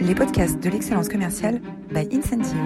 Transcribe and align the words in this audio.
les 0.00 0.14
podcasts 0.14 0.62
de 0.62 0.70
l'excellence 0.70 1.08
commerciale 1.08 1.60
by 1.92 2.08
Incentive. 2.12 2.56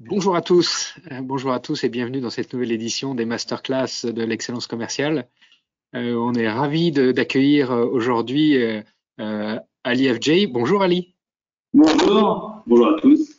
Bonjour 0.00 0.34
à 0.34 0.42
tous, 0.42 0.94
euh, 1.12 1.20
bonjour 1.22 1.52
à 1.52 1.60
tous 1.60 1.84
et 1.84 1.88
bienvenue 1.88 2.20
dans 2.20 2.30
cette 2.30 2.52
nouvelle 2.52 2.72
édition 2.72 3.14
des 3.14 3.24
masterclass 3.24 4.04
de 4.04 4.22
l'excellence 4.24 4.66
commerciale. 4.66 5.28
Euh, 5.94 6.14
on 6.14 6.34
est 6.34 6.48
ravi 6.48 6.90
d'accueillir 6.90 7.70
euh, 7.70 7.84
aujourd'hui 7.86 8.56
Ali 9.18 10.08
FJ. 10.08 10.46
Bonjour 10.50 10.82
Ali. 10.82 11.14
Bonjour, 11.72 12.62
bonjour 12.66 12.88
à 12.88 13.00
tous. 13.00 13.38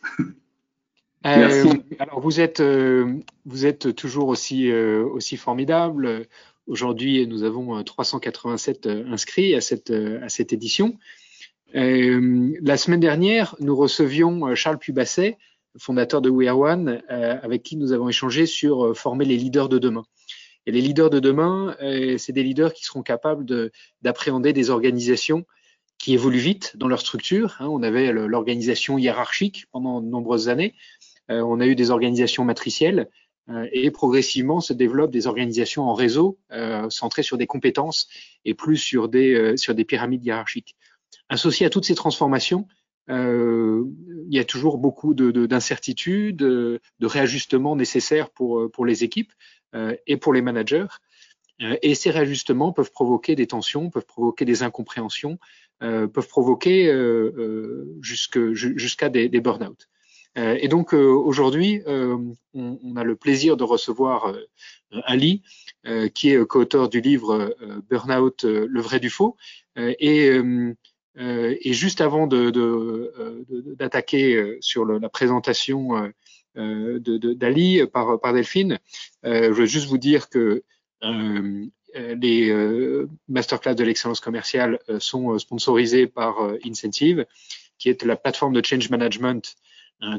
Euh, 1.25 1.73
alors 1.99 2.19
vous 2.19 2.39
êtes, 2.39 2.61
euh, 2.61 3.19
vous 3.45 3.65
êtes 3.65 3.95
toujours 3.95 4.27
aussi, 4.27 4.71
euh, 4.71 5.05
aussi 5.05 5.37
formidable. 5.37 6.27
Aujourd'hui, 6.67 7.27
nous 7.27 7.43
avons 7.43 7.83
387 7.83 8.87
inscrits 8.87 9.55
à 9.55 9.61
cette, 9.61 9.91
à 9.91 10.29
cette 10.29 10.53
édition. 10.53 10.97
la 11.73 12.77
semaine 12.77 12.99
dernière, 12.99 13.55
nous 13.59 13.75
recevions 13.75 14.55
Charles 14.55 14.77
Pubasset, 14.77 15.37
fondateur 15.77 16.21
de 16.21 16.29
We 16.29 16.47
Are 16.47 16.59
One, 16.59 17.01
avec 17.09 17.63
qui 17.63 17.77
nous 17.77 17.93
avons 17.93 18.09
échangé 18.09 18.45
sur 18.45 18.95
former 18.95 19.25
les 19.25 19.37
leaders 19.37 19.69
de 19.69 19.79
demain. 19.79 20.05
Et 20.65 20.71
les 20.71 20.81
leaders 20.81 21.09
de 21.09 21.19
demain, 21.19 21.75
c'est 22.17 22.31
des 22.31 22.43
leaders 22.43 22.73
qui 22.73 22.85
seront 22.85 23.01
capables 23.01 23.71
d'appréhender 24.01 24.53
des 24.53 24.69
organisations 24.69 25.45
qui 25.97 26.13
évoluent 26.13 26.39
vite 26.39 26.77
dans 26.77 26.87
leur 26.87 26.99
structure. 26.99 27.57
Hein. 27.59 27.67
on 27.67 27.83
avait 27.83 28.11
l'organisation 28.13 28.97
hiérarchique 28.97 29.65
pendant 29.71 30.01
de 30.01 30.07
nombreuses 30.07 30.47
années. 30.47 30.73
Euh, 31.31 31.41
on 31.41 31.59
a 31.59 31.65
eu 31.65 31.75
des 31.75 31.91
organisations 31.91 32.43
matricielles 32.43 33.07
euh, 33.49 33.67
et 33.71 33.89
progressivement 33.89 34.59
se 34.59 34.73
développent 34.73 35.11
des 35.11 35.27
organisations 35.27 35.83
en 35.83 35.93
réseau 35.93 36.37
euh, 36.51 36.89
centrées 36.89 37.23
sur 37.23 37.37
des 37.37 37.47
compétences 37.47 38.07
et 38.45 38.53
plus 38.53 38.77
sur 38.77 39.09
des, 39.09 39.57
sur 39.57 39.73
des 39.73 39.85
pyramides 39.85 40.25
hiérarchiques. 40.25 40.75
Associé 41.29 41.65
à 41.65 41.69
toutes 41.69 41.85
ces 41.85 41.95
transformations, 41.95 42.67
il 43.07 44.29
y 44.29 44.39
a 44.39 44.45
toujours 44.45 44.77
beaucoup 44.77 45.13
d'incertitudes, 45.13 46.37
de, 46.37 46.79
réajustements 47.01 47.75
nécessaires 47.75 48.29
pour, 48.29 48.71
pour 48.71 48.85
les 48.85 49.03
équipes 49.03 49.33
et 50.07 50.15
pour 50.15 50.33
les 50.33 50.41
managers. 50.41 50.87
Et 51.59 51.93
ces 51.93 52.09
réajustements 52.09 52.71
peuvent 52.71 52.91
provoquer 52.91 53.35
des 53.35 53.47
tensions, 53.47 53.89
peuvent 53.89 54.05
provoquer 54.05 54.45
des 54.45 54.63
incompréhensions, 54.63 55.39
peuvent 55.79 56.27
provoquer 56.29 56.89
jusqu'à 58.01 59.09
des, 59.09 59.27
des 59.27 59.41
burn-out. 59.41 59.89
Euh, 60.37 60.55
et 60.59 60.67
donc 60.67 60.93
euh, 60.93 61.09
aujourd'hui, 61.09 61.81
euh, 61.87 62.15
on, 62.53 62.79
on, 62.83 62.95
a 62.95 63.03
le 63.03 63.15
plaisir 63.15 63.57
de 63.57 63.63
recevoir 63.63 64.35
Ali, 65.05 65.41
qui 66.13 66.29
est 66.29 66.45
co-auteur 66.45 66.89
du 66.89 67.01
livre 67.01 67.55
Burnout, 67.89 68.43
le 68.43 68.81
vrai 68.81 68.99
du 68.99 69.09
faux. 69.09 69.35
et 69.77 70.29
et 71.17 71.73
juste 71.73 72.01
avant 72.01 72.27
d'attaquer 72.27 74.35
de, 74.35 74.41
de, 74.41 74.57
sur 74.61 74.85
le, 74.85 74.99
la 74.99 75.09
présentation 75.09 76.11
euh, 76.57 76.99
d'Ali 76.99 77.85
par, 77.87 78.19
par, 78.19 78.33
Delphine, 78.33 78.77
euh, 79.25 79.53
je 79.53 79.61
veux 79.61 79.65
juste 79.65 79.87
vous 79.87 79.97
dire 79.97 80.29
que 80.29 80.63
euh, 81.03 81.65
les 81.95 83.05
masterclass 83.27 83.75
de 83.75 83.83
l'excellence 83.83 84.21
commerciale 84.21 84.79
sont 84.99 85.37
sponsorisés 85.39 86.07
par 86.07 86.37
Incentive, 86.65 87.25
qui 87.77 87.89
est 87.89 88.03
la 88.03 88.15
plateforme 88.15 88.53
de 88.53 88.65
change 88.65 88.89
management 88.89 89.57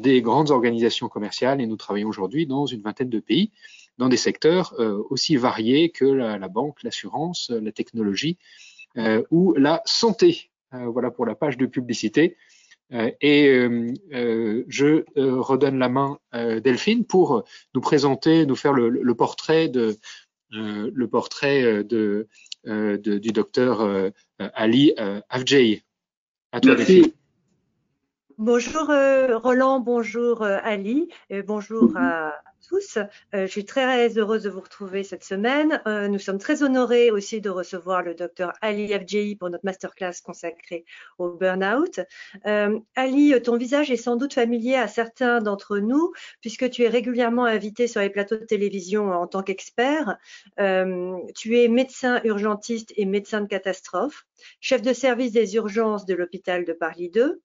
des 0.00 0.22
grandes 0.22 0.50
organisations 0.50 1.08
commerciales 1.08 1.60
et 1.60 1.66
nous 1.66 1.76
travaillons 1.76 2.08
aujourd'hui 2.08 2.46
dans 2.46 2.66
une 2.66 2.82
vingtaine 2.82 3.10
de 3.10 3.20
pays 3.20 3.50
dans 3.98 4.08
des 4.08 4.16
secteurs 4.16 4.74
euh, 4.78 5.02
aussi 5.10 5.36
variés 5.36 5.90
que 5.90 6.04
la, 6.04 6.48
banque, 6.48 6.82
l'assurance, 6.82 7.50
la 7.50 7.72
technologie 7.72 8.38
euh, 8.96 9.22
ou 9.30 9.54
la 9.54 9.82
santé. 9.84 10.50
Euh, 10.74 10.86
voilà 10.86 11.10
pour 11.10 11.26
la 11.26 11.34
page 11.34 11.56
de 11.56 11.66
publicité. 11.66 12.36
et 12.90 13.46
je 14.68 15.04
redonne 15.16 15.78
la 15.78 15.88
main 15.88 16.18
à 16.30 16.60
Delphine 16.60 17.04
pour 17.06 17.44
nous 17.74 17.80
présenter, 17.80 18.44
nous 18.44 18.56
faire 18.56 18.74
le, 18.74 19.14
portrait 19.14 19.68
de 19.68 19.96
le 20.50 21.06
portrait 21.06 21.84
de, 21.84 22.28
du 22.64 23.32
docteur 23.32 24.10
Ali 24.38 24.92
Afjay. 25.30 25.84
À 26.52 26.60
toi, 26.60 26.74
Delphine. 26.74 27.12
Bonjour 28.42 28.90
euh, 28.90 29.38
Roland, 29.38 29.78
bonjour 29.78 30.42
euh, 30.42 30.58
Ali, 30.64 31.08
et 31.30 31.42
bonjour 31.42 31.96
à, 31.96 32.34
tous. 32.68 32.96
Euh, 32.96 33.06
je 33.32 33.46
suis 33.46 33.64
très 33.64 34.18
heureuse 34.18 34.42
de 34.42 34.50
vous 34.50 34.60
retrouver 34.60 35.04
cette 35.04 35.22
semaine. 35.22 35.80
nous 35.86 36.18
sommes 36.18 36.38
très 36.38 36.64
honorés 36.64 37.12
aussi 37.12 37.40
de 37.40 37.50
recevoir 37.50 38.02
le 38.02 38.16
docteur 38.16 38.52
Ali 38.60 38.88
FJI 38.88 39.36
pour 39.36 39.48
notre 39.48 39.64
masterclass 39.64 40.14
consacrée 40.24 40.84
au 41.18 41.30
burn-out. 41.30 42.00
Ali, 42.96 43.34
ton 43.42 43.56
visage 43.56 43.92
est 43.92 43.96
sans 43.96 44.16
doute 44.16 44.34
familier 44.34 44.74
à 44.74 44.88
certains 44.88 45.40
d'entre 45.40 45.78
nous 45.78 46.12
puisque 46.40 46.68
tu 46.70 46.82
es 46.82 46.88
régulièrement 46.88 47.44
invité 47.44 47.86
sur 47.86 48.00
les 48.00 48.10
plateaux 48.10 48.36
de 48.36 48.44
télévision 48.44 49.10
en 49.10 49.28
tant 49.28 49.42
qu'expert. 49.42 50.18
tu 50.56 51.58
es 51.58 51.68
médecin 51.68 52.20
urgentiste 52.24 52.92
et 52.96 53.06
médecin 53.06 53.40
de 53.40 53.46
catastrophe, 53.46 54.24
chef 54.60 54.82
de 54.82 54.92
service 54.92 55.32
des 55.32 55.54
urgences 55.56 56.06
de 56.06 56.14
l'hôpital 56.14 56.64
de 56.64 56.72
Paris 56.72 57.10
2. 57.10 57.40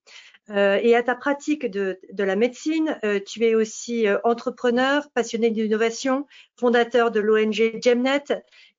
Euh, 0.49 0.79
et 0.81 0.95
à 0.95 1.03
ta 1.03 1.15
pratique 1.15 1.65
de, 1.65 1.99
de 2.11 2.23
la 2.23 2.35
médecine, 2.35 2.97
euh, 3.03 3.19
tu 3.19 3.43
es 3.43 3.53
aussi 3.53 4.07
euh, 4.07 4.17
entrepreneur, 4.23 5.09
passionné 5.11 5.49
d'innovation, 5.49 6.25
fondateur 6.55 7.11
de 7.11 7.19
l'ONG 7.19 7.79
Gemnet 7.83 8.23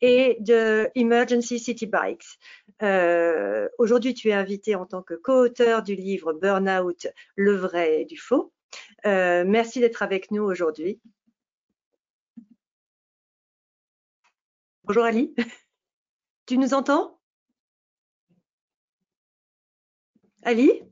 et 0.00 0.38
de 0.40 0.88
Emergency 0.94 1.58
City 1.58 1.86
Bikes. 1.86 2.38
Aujourd'hui, 3.78 4.14
tu 4.14 4.28
es 4.28 4.32
invité 4.32 4.74
en 4.76 4.86
tant 4.86 5.02
que 5.02 5.14
co-auteur 5.14 5.82
du 5.82 5.94
livre 5.94 6.32
Burnout, 6.32 7.08
le 7.36 7.54
vrai 7.54 8.02
et 8.02 8.04
du 8.04 8.16
faux. 8.16 8.52
merci 9.04 9.80
d'être 9.80 10.02
avec 10.02 10.30
nous 10.30 10.44
aujourd'hui. 10.44 11.00
Bonjour 14.84 15.04
Ali, 15.04 15.34
tu 16.46 16.56
nous 16.56 16.72
entends? 16.72 17.18
Ali 20.42 20.87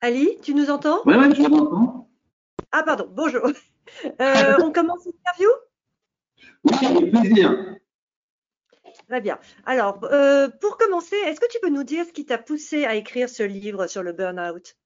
Ali, 0.00 0.38
tu 0.42 0.54
nous 0.54 0.70
entends? 0.70 1.00
Oui, 1.06 1.14
oui, 1.18 1.34
je 1.34 1.42
vous 1.42 1.54
entends. 1.56 2.08
Ah, 2.70 2.82
pardon, 2.84 3.08
bonjour. 3.10 3.46
Euh, 4.20 4.54
on 4.62 4.70
commence 4.70 5.04
l'interview? 5.06 5.48
Oui, 6.64 6.86
avec 6.86 7.10
plaisir. 7.10 7.76
Très 9.08 9.20
bien. 9.20 9.38
Alors, 9.66 9.98
euh, 10.04 10.48
pour 10.60 10.76
commencer, 10.76 11.16
est-ce 11.26 11.40
que 11.40 11.50
tu 11.50 11.58
peux 11.60 11.70
nous 11.70 11.82
dire 11.82 12.04
ce 12.04 12.12
qui 12.12 12.26
t'a 12.26 12.38
poussé 12.38 12.84
à 12.84 12.94
écrire 12.94 13.28
ce 13.28 13.42
livre 13.42 13.86
sur 13.88 14.02
le 14.02 14.12
burn-out? 14.12 14.76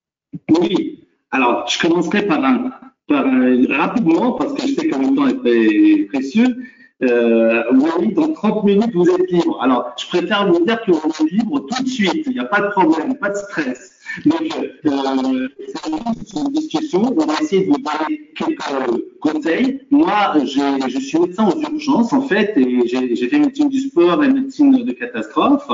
Oui. 0.48 1.08
Alors, 1.30 1.66
je 1.68 1.78
commencerai 1.78 2.26
par, 2.26 2.42
un, 2.42 2.70
par 3.06 3.24
rapidement, 3.68 4.32
parce 4.32 4.54
que 4.54 4.62
je 4.62 4.74
sais 4.74 4.88
que 4.88 4.96
le 4.96 5.14
temps 5.14 5.26
est 5.26 5.40
très 5.40 6.06
précieux. 6.06 6.56
Euh, 7.02 7.64
oui, 7.72 8.14
dans 8.14 8.32
30 8.32 8.64
minutes, 8.64 8.94
vous 8.94 9.10
êtes 9.10 9.30
libre. 9.30 9.60
Alors, 9.60 9.92
je 9.98 10.06
préfère 10.06 10.50
vous 10.50 10.64
dire 10.64 10.80
que 10.82 10.92
vous 10.92 11.08
êtes 11.08 11.30
libre 11.32 11.60
tout 11.60 11.82
de 11.82 11.88
suite. 11.88 12.26
Il 12.26 12.32
n'y 12.32 12.38
a 12.38 12.44
pas 12.44 12.60
de 12.60 12.68
problème, 12.68 13.18
pas 13.18 13.30
de 13.30 13.36
stress. 13.36 13.91
Donc, 14.26 14.42
euh, 14.86 15.48
c'est 15.66 16.40
une 16.40 16.52
discussion. 16.52 17.14
On 17.16 17.26
va 17.26 17.34
essayer 17.40 17.66
de 17.66 17.70
vous 17.70 17.78
donner 17.78 18.32
quelques 18.36 19.18
conseils. 19.20 19.80
Moi, 19.90 20.34
je 20.44 20.98
suis 20.98 21.18
médecin 21.18 21.48
aux 21.48 21.60
urgences, 21.60 22.12
en 22.12 22.22
fait, 22.22 22.54
et 22.56 22.86
j'ai 22.86 23.28
fait 23.28 23.38
médecine 23.38 23.68
du 23.68 23.80
sport 23.80 24.22
et 24.24 24.28
médecine 24.28 24.84
de 24.84 24.92
catastrophe. 24.92 25.68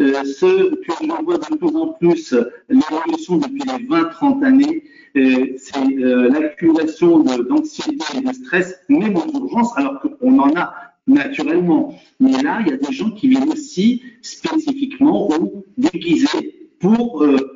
Euh, 0.00 0.24
ce 0.24 0.74
que 0.74 0.92
j'en 1.06 1.22
vois 1.22 1.38
de 1.38 1.56
plus 1.56 1.76
en 1.76 1.88
plus, 1.88 2.34
l'évolution 2.68 3.36
depuis 3.36 3.62
les 3.62 3.86
20-30 3.86 4.44
années, 4.44 4.82
euh, 5.16 5.54
c'est 5.58 5.78
euh, 5.78 6.28
l'accumulation 6.28 7.20
d'anxiété 7.20 8.04
et 8.16 8.20
de 8.20 8.32
stress, 8.32 8.80
même 8.88 9.16
aux 9.16 9.26
urgences, 9.32 9.70
alors 9.76 10.00
qu'on 10.00 10.38
en 10.40 10.56
a 10.56 10.74
naturellement. 11.06 11.94
Mais 12.18 12.42
là, 12.42 12.58
il 12.62 12.68
y 12.68 12.72
a 12.72 12.76
des 12.76 12.92
gens 12.92 13.10
qui 13.10 13.28
viennent 13.28 13.50
aussi 13.50 14.02
spécifiquement 14.22 15.30
ou 15.38 15.64
déguisés 15.78 16.68
pour 16.80 17.22
euh, 17.22 17.53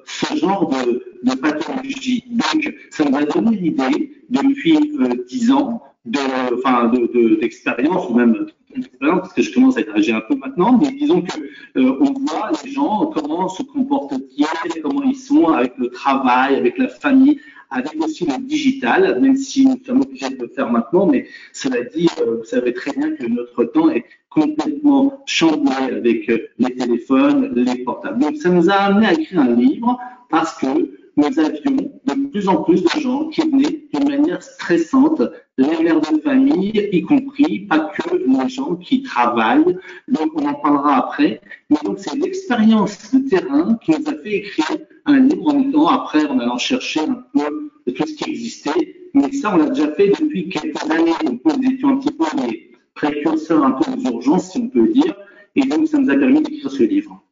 de, 0.71 1.03
de, 1.23 1.35
pathologie. 1.37 2.25
Donc, 2.31 2.75
ça 2.91 3.05
nous 3.05 3.17
a 3.17 3.25
donné 3.25 3.57
l'idée, 3.57 4.13
depuis 4.31 4.77
euh, 5.01 5.25
dix 5.29 5.51
ans, 5.51 5.83
enfin, 6.55 6.91
d'expérience, 7.41 8.07
de, 8.07 8.13
ou 8.13 8.17
même 8.17 8.47
d'expérience, 8.75 9.21
parce 9.21 9.33
que 9.33 9.43
je 9.43 9.53
commence 9.53 9.77
à 9.77 9.81
être 9.81 9.95
âgé 9.95 10.13
un 10.13 10.21
peu 10.21 10.37
maintenant, 10.37 10.79
mais 10.79 10.93
disons 10.93 11.23
que 11.23 11.33
euh, 11.77 11.99
on 12.01 12.13
voit 12.13 12.51
les 12.65 12.71
gens, 12.71 13.07
comment 13.07 13.49
se 13.49 13.63
comportent-ils, 13.63 14.83
comment 14.83 15.03
ils 15.03 15.17
sont 15.17 15.49
avec 15.49 15.77
le 15.79 15.89
travail, 15.89 16.57
avec 16.57 16.79
la 16.79 16.89
famille, 16.89 17.41
avec 17.71 18.03
aussi 18.03 18.25
le 18.25 18.39
digital, 18.39 19.21
même 19.21 19.37
si 19.37 19.67
nous 19.67 19.79
sommes 19.85 20.01
obligés 20.01 20.31
de 20.31 20.43
le 20.43 20.49
faire 20.49 20.71
maintenant, 20.71 21.07
mais 21.07 21.27
cela 21.53 21.85
dit, 21.85 22.09
vous 22.19 22.45
savez 22.45 22.73
très 22.73 22.93
bien 22.93 23.15
que 23.15 23.27
notre 23.27 23.65
temps 23.65 23.91
est 23.91 24.05
complètement 24.31 25.23
chamboulé 25.27 25.97
avec 25.97 26.29
euh, 26.31 26.49
les 26.59 26.75
téléphones, 26.75 27.53
les 27.55 27.85
portables. 27.85 28.21
Donc 28.21 28.37
ça 28.37 28.51
nous 28.51 28.71
a 28.71 28.75
amené 28.75 29.07
à 29.07 29.13
écrire 29.15 29.41
un 29.41 29.55
livre 29.55 29.99
parce 30.31 30.57
que 30.59 30.67
nous 31.17 31.39
avions 31.41 31.91
de 32.05 32.29
plus 32.31 32.49
en 32.49 32.63
plus 32.63 32.83
de 32.83 33.01
gens 33.01 33.29
qui 33.29 33.41
venaient 33.41 33.89
de 34.19 34.41
stressantes, 34.41 35.23
les 35.57 35.83
mères 35.83 36.01
de 36.01 36.21
famille, 36.21 36.89
y 36.93 37.03
compris, 37.03 37.61
pas 37.61 37.91
que 37.97 38.17
les 38.17 38.49
gens 38.49 38.77
qui 38.77 39.03
travaillent. 39.03 39.77
Donc, 40.07 40.31
on 40.37 40.47
en 40.47 40.55
parlera 40.55 40.97
après. 40.97 41.41
Mais 41.71 41.77
donc, 41.85 41.99
c'est 41.99 42.17
l'expérience 42.17 43.13
de 43.13 43.29
terrain 43.29 43.77
qui 43.83 43.93
nous 43.93 44.09
a 44.09 44.15
fait 44.23 44.33
écrire 44.33 44.79
un 45.07 45.21
livre 45.21 45.49
en 45.49 45.59
étant 45.59 45.89
après, 45.89 46.25
en 46.27 46.39
allant 46.39 46.59
chercher 46.59 47.01
un 47.01 47.25
peu 47.33 47.71
de 47.87 47.93
tout 47.93 48.07
ce 48.07 48.15
qui 48.15 48.31
existait. 48.31 49.11
Mais 49.15 49.33
ça, 49.33 49.53
on 49.55 49.57
l'a 49.57 49.71
déjà 49.71 49.93
fait 49.95 50.09
depuis 50.09 50.49
quelques 50.49 50.83
années. 50.91 51.13
Donc, 51.25 51.41
nous 51.45 51.73
étions 51.73 51.89
un 51.89 51.97
petit 51.97 52.13
peu 52.13 52.27
les 52.47 52.71
précurseurs 52.95 53.65
un 53.65 53.73
peu 53.73 53.91
des 53.97 54.05
urgences, 54.05 54.53
si 54.53 54.59
on 54.59 54.69
peut 54.69 54.89
dire. 54.89 55.17
Et 55.57 55.63
donc, 55.63 55.89
ça 55.89 55.99
nous 55.99 56.11
a 56.11 56.17
permis 56.17 56.43
d'écrire 56.43 56.71
ce 56.71 56.83
livre. 56.85 57.25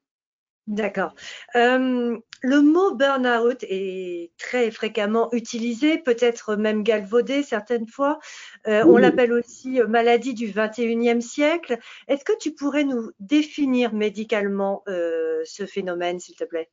D'accord. 0.67 1.15
Euh, 1.55 2.19
le 2.43 2.61
mot 2.61 2.95
burn-out 2.95 3.65
est 3.69 4.33
très 4.39 4.71
fréquemment 4.71 5.29
utilisé, 5.33 5.99
peut-être 5.99 6.57
même 6.57 6.83
galvaudé 6.83 7.43
certaines 7.43 7.89
fois. 7.89 8.19
Euh, 8.67 8.85
on 8.87 8.97
l'appelle 8.97 9.33
aussi 9.33 9.81
euh, 9.81 9.87
maladie 9.87 10.35
du 10.35 10.49
21e 10.49 11.21
siècle. 11.21 11.79
Est-ce 12.09 12.25
que 12.25 12.37
tu 12.39 12.53
pourrais 12.53 12.85
nous 12.85 13.11
définir 13.21 13.95
médicalement 13.95 14.83
ce 14.87 15.67
phénomène, 15.67 16.19
s'il 16.21 16.37
te 16.37 16.45
plaît? 16.45 16.69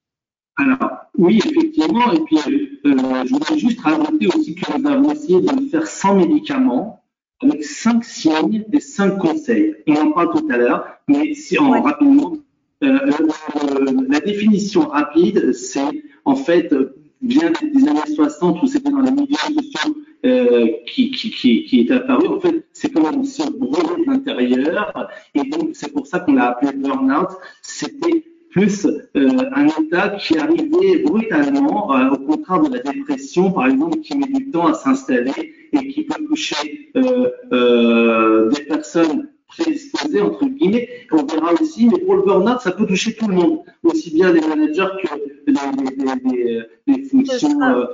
Alors, 0.58 0.78
oui, 1.18 1.42
effectivement. 1.44 2.12
Et 2.12 2.20
puis, 2.22 2.38
je 2.84 3.30
voudrais 3.30 3.58
juste 3.58 3.80
rajouter 3.82 4.28
aussi 4.28 4.56
que 4.56 4.78
nous 4.78 4.90
avons 4.90 5.12
essayé 5.12 5.42
de 5.42 5.56
le 5.56 5.68
faire 5.68 5.88
sans 5.88 6.16
médicaments, 6.16 7.04
avec 7.42 7.64
cinq 7.64 8.04
signes 8.04 8.66
et 8.72 8.80
cinq 8.80 9.18
conseils. 9.18 9.76
On 9.88 9.96
en 9.96 10.12
parle 10.12 10.32
tout 10.32 10.48
à 10.52 10.58
l'heure, 10.58 10.86
mais 11.08 11.34
si 11.34 11.58
en 11.58 11.82
rapidement, 11.82 12.34
euh, 12.34 12.43
la 12.82 14.20
définition 14.20 14.88
rapide, 14.88 15.54
c'est 15.54 16.04
en 16.26 16.36
fait 16.36 16.74
bien 17.22 17.52
des 17.62 17.88
années 17.88 18.16
60 18.16 18.62
où 18.62 18.68
c'était 18.68 18.92
dans 18.92 19.00
les 19.00 19.12
médias 19.12 19.38
sociaux 19.38 19.96
euh, 20.26 20.68
qui, 20.86 21.70
est 21.74 21.92
apparu. 21.92 22.28
En 22.28 22.40
fait, 22.40 22.66
c'est 22.74 22.92
comme 22.92 23.06
on 23.06 23.24
se 23.24 23.50
brûlait 23.52 24.06
de 24.06 24.12
l'intérieur. 24.12 25.10
Et 25.34 25.44
donc, 25.44 25.72
c'est 25.74 25.92
pour 25.92 26.08
ça 26.08 26.20
qu'on 26.20 26.34
l'a 26.34 26.50
appelé 26.50 26.74
burn-out. 26.74 27.30
C'était 27.62 28.24
plus 28.52 28.86
euh, 28.86 29.00
un 29.16 29.68
état 29.68 30.10
qui 30.12 30.38
arrivait 30.38 31.00
brutalement, 31.04 31.96
euh, 31.96 32.12
au 32.12 32.18
contraire 32.18 32.62
de 32.62 32.76
la 32.76 32.84
dépression, 32.84 33.52
par 33.52 33.68
exemple, 33.68 34.00
qui 34.00 34.16
met 34.16 34.28
du 34.28 34.52
temps 34.52 34.68
à 34.68 34.76
s'installer 34.76 35.54
et 35.72 35.88
qui 35.88 36.04
peut 36.04 36.24
toucher 36.28 36.92
euh, 36.96 38.50
des 38.50 38.62
personnes 38.64 39.30
prédisposés, 39.58 40.22
entre 40.22 40.46
guillemets. 40.46 40.90
On 41.12 41.24
verra 41.26 41.54
aussi, 41.54 41.88
mais 41.88 42.00
pour 42.00 42.16
le 42.16 42.24
burn-out, 42.24 42.60
ça 42.62 42.72
peut 42.72 42.86
toucher 42.86 43.16
tout 43.16 43.28
le 43.28 43.36
monde, 43.36 43.60
aussi 43.84 44.14
bien 44.14 44.32
les 44.32 44.42
managers 44.42 44.88
que 45.02 45.08
les, 45.48 46.64
les, 46.88 47.04
fonctions. 47.04 47.62
Euh, 47.62 47.86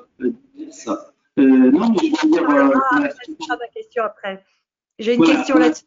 ça. 0.71 1.13
Euh, 1.39 1.71
non, 1.71 1.89
mais 1.89 1.97
je 2.07 2.27
veux 2.27 2.31
dire. 2.31 2.49
Euh, 2.49 2.73
ma 3.49 3.67
question 3.73 4.03
après. 4.03 4.43
J'ai 4.97 5.15
une 5.15 5.23
question 5.23 5.57
là-dessus. 5.57 5.85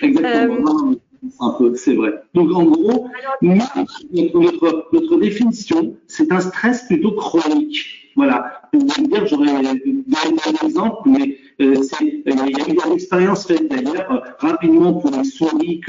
Exactement. 0.00 0.90
Euh, 0.90 0.96
un 1.38 1.50
peu, 1.52 1.74
c'est 1.76 1.94
vrai. 1.94 2.22
Donc 2.34 2.50
en 2.52 2.64
gros, 2.64 3.08
notre, 3.42 4.88
notre 4.92 5.16
définition, 5.18 5.96
c'est 6.08 6.32
un 6.32 6.40
stress 6.40 6.86
plutôt 6.86 7.12
chronique. 7.12 8.10
Voilà. 8.16 8.62
Pour 8.72 8.80
vous 8.80 9.06
dire, 9.06 9.26
j'aurais 9.26 9.46
donné 9.46 9.76
un 10.16 10.66
exemple, 10.66 11.08
mais 11.08 11.38
euh, 11.60 11.74
euh, 11.76 11.82
il 12.26 12.34
y 12.34 12.80
a 12.80 12.86
une 12.86 12.92
expérience 12.94 13.46
faite 13.46 13.68
d'ailleurs 13.68 14.10
euh, 14.10 14.18
rapidement 14.38 14.94
pour 14.94 15.10
les 15.10 15.24
souris 15.24 15.80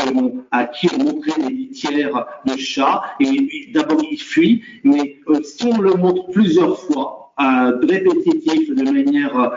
à 0.51 0.65
qui 0.65 0.89
on 0.93 1.03
montrait 1.03 1.41
les 1.41 1.53
litières 1.53 2.25
de 2.45 2.57
chats. 2.57 3.03
Et 3.19 3.71
d'abord, 3.73 4.01
ils 4.09 4.17
fuient, 4.17 4.61
mais 4.83 5.17
si 5.43 5.65
on 5.65 5.81
le 5.81 5.93
montre 5.93 6.31
plusieurs 6.31 6.79
fois, 6.79 7.33
répétitif, 7.37 8.73
de 8.75 8.83
manière 8.83 9.51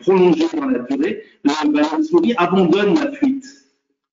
prolongée 0.00 0.46
dans 0.56 0.66
la 0.66 0.78
durée, 0.80 1.22
bah, 1.44 1.52
la 1.74 2.02
souris 2.02 2.34
abandonne 2.36 2.94
la 2.94 3.12
fuite. 3.12 3.44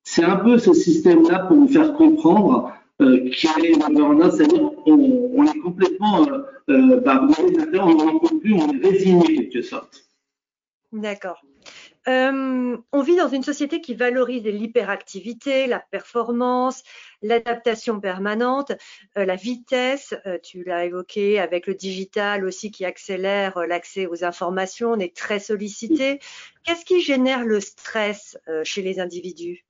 C'est 0.04 0.24
un 0.24 0.36
peu 0.36 0.57
ce 0.57 0.74
système-là 0.74 1.45
pour 1.48 1.57
vous 1.57 1.68
faire 1.68 1.94
comprendre 1.94 2.74
euh, 3.01 3.25
est 3.25 3.69
le 3.69 3.94
burn 3.94 4.31
c'est-à-dire 4.31 4.71
on, 4.86 5.31
on, 5.36 5.44
est 5.45 5.60
complètement 5.60 6.27
euh, 6.69 7.01
bah, 7.01 7.27
on 7.27 7.95
n'en 7.95 8.19
peut 8.19 8.39
plus, 8.39 8.54
on 8.54 8.71
est 8.71 8.86
résigné 8.86 9.36
quelque 9.36 9.62
sorte. 9.62 10.03
D'accord. 10.94 11.42
Euh, 12.07 12.78
on 12.92 13.01
vit 13.01 13.16
dans 13.16 13.30
une 13.30 13.42
société 13.42 13.81
qui 13.81 13.95
valorise 13.95 14.44
l'hyperactivité, 14.44 15.66
la 15.66 15.80
performance, 15.80 16.84
l'adaptation 17.24 18.00
permanente, 18.00 18.74
euh, 19.18 19.25
la 19.25 19.36
vitesse, 19.36 20.13
euh, 20.28 20.38
tu 20.44 20.63
l'as 20.63 20.86
évoqué 20.86 21.40
avec 21.40 21.66
le 21.66 21.74
digital 21.74 22.45
aussi 22.45 22.69
qui 22.69 22.86
accélère 22.86 23.57
l'accès 23.68 24.06
aux 24.06 24.24
informations, 24.24 24.92
on 24.92 25.00
est 25.00 25.16
très 25.16 25.40
sollicité. 25.40 26.19
Qu'est-ce 26.63 26.86
qui 26.86 27.01
génère 27.01 27.44
le 27.44 27.60
stress 27.60 28.38
chez 28.63 28.84
les 28.84 29.00
individus? 29.00 29.66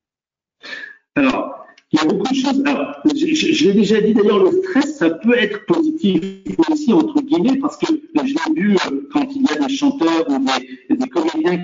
Alors, 1.16 1.64
il 1.94 2.00
y 2.00 2.02
a 2.02 2.06
beaucoup 2.06 2.28
de 2.28 2.36
choses. 2.36 2.64
Je, 3.16 3.68
l'ai 3.68 3.74
déjà 3.74 4.02
dit 4.02 4.16
d'ailleurs, 4.16 4.44
le 4.44 4.52
stress, 4.64 4.98
ça 4.98 5.12
peut 5.12 5.38
être 5.38 5.64
positif 5.68 6.24
aussi, 6.70 6.92
entre 6.92 7.22
guillemets, 7.22 7.60
parce 7.60 7.78
que 7.78 7.86
je 8.16 8.34
l'ai 8.34 8.62
vu 8.62 8.78
quand 9.12 9.28
il 9.36 9.44
y 9.44 9.52
a 9.52 9.68
des 9.68 9.74
chanteurs 9.74 10.28
ou 10.28 10.40
des, 10.40 10.83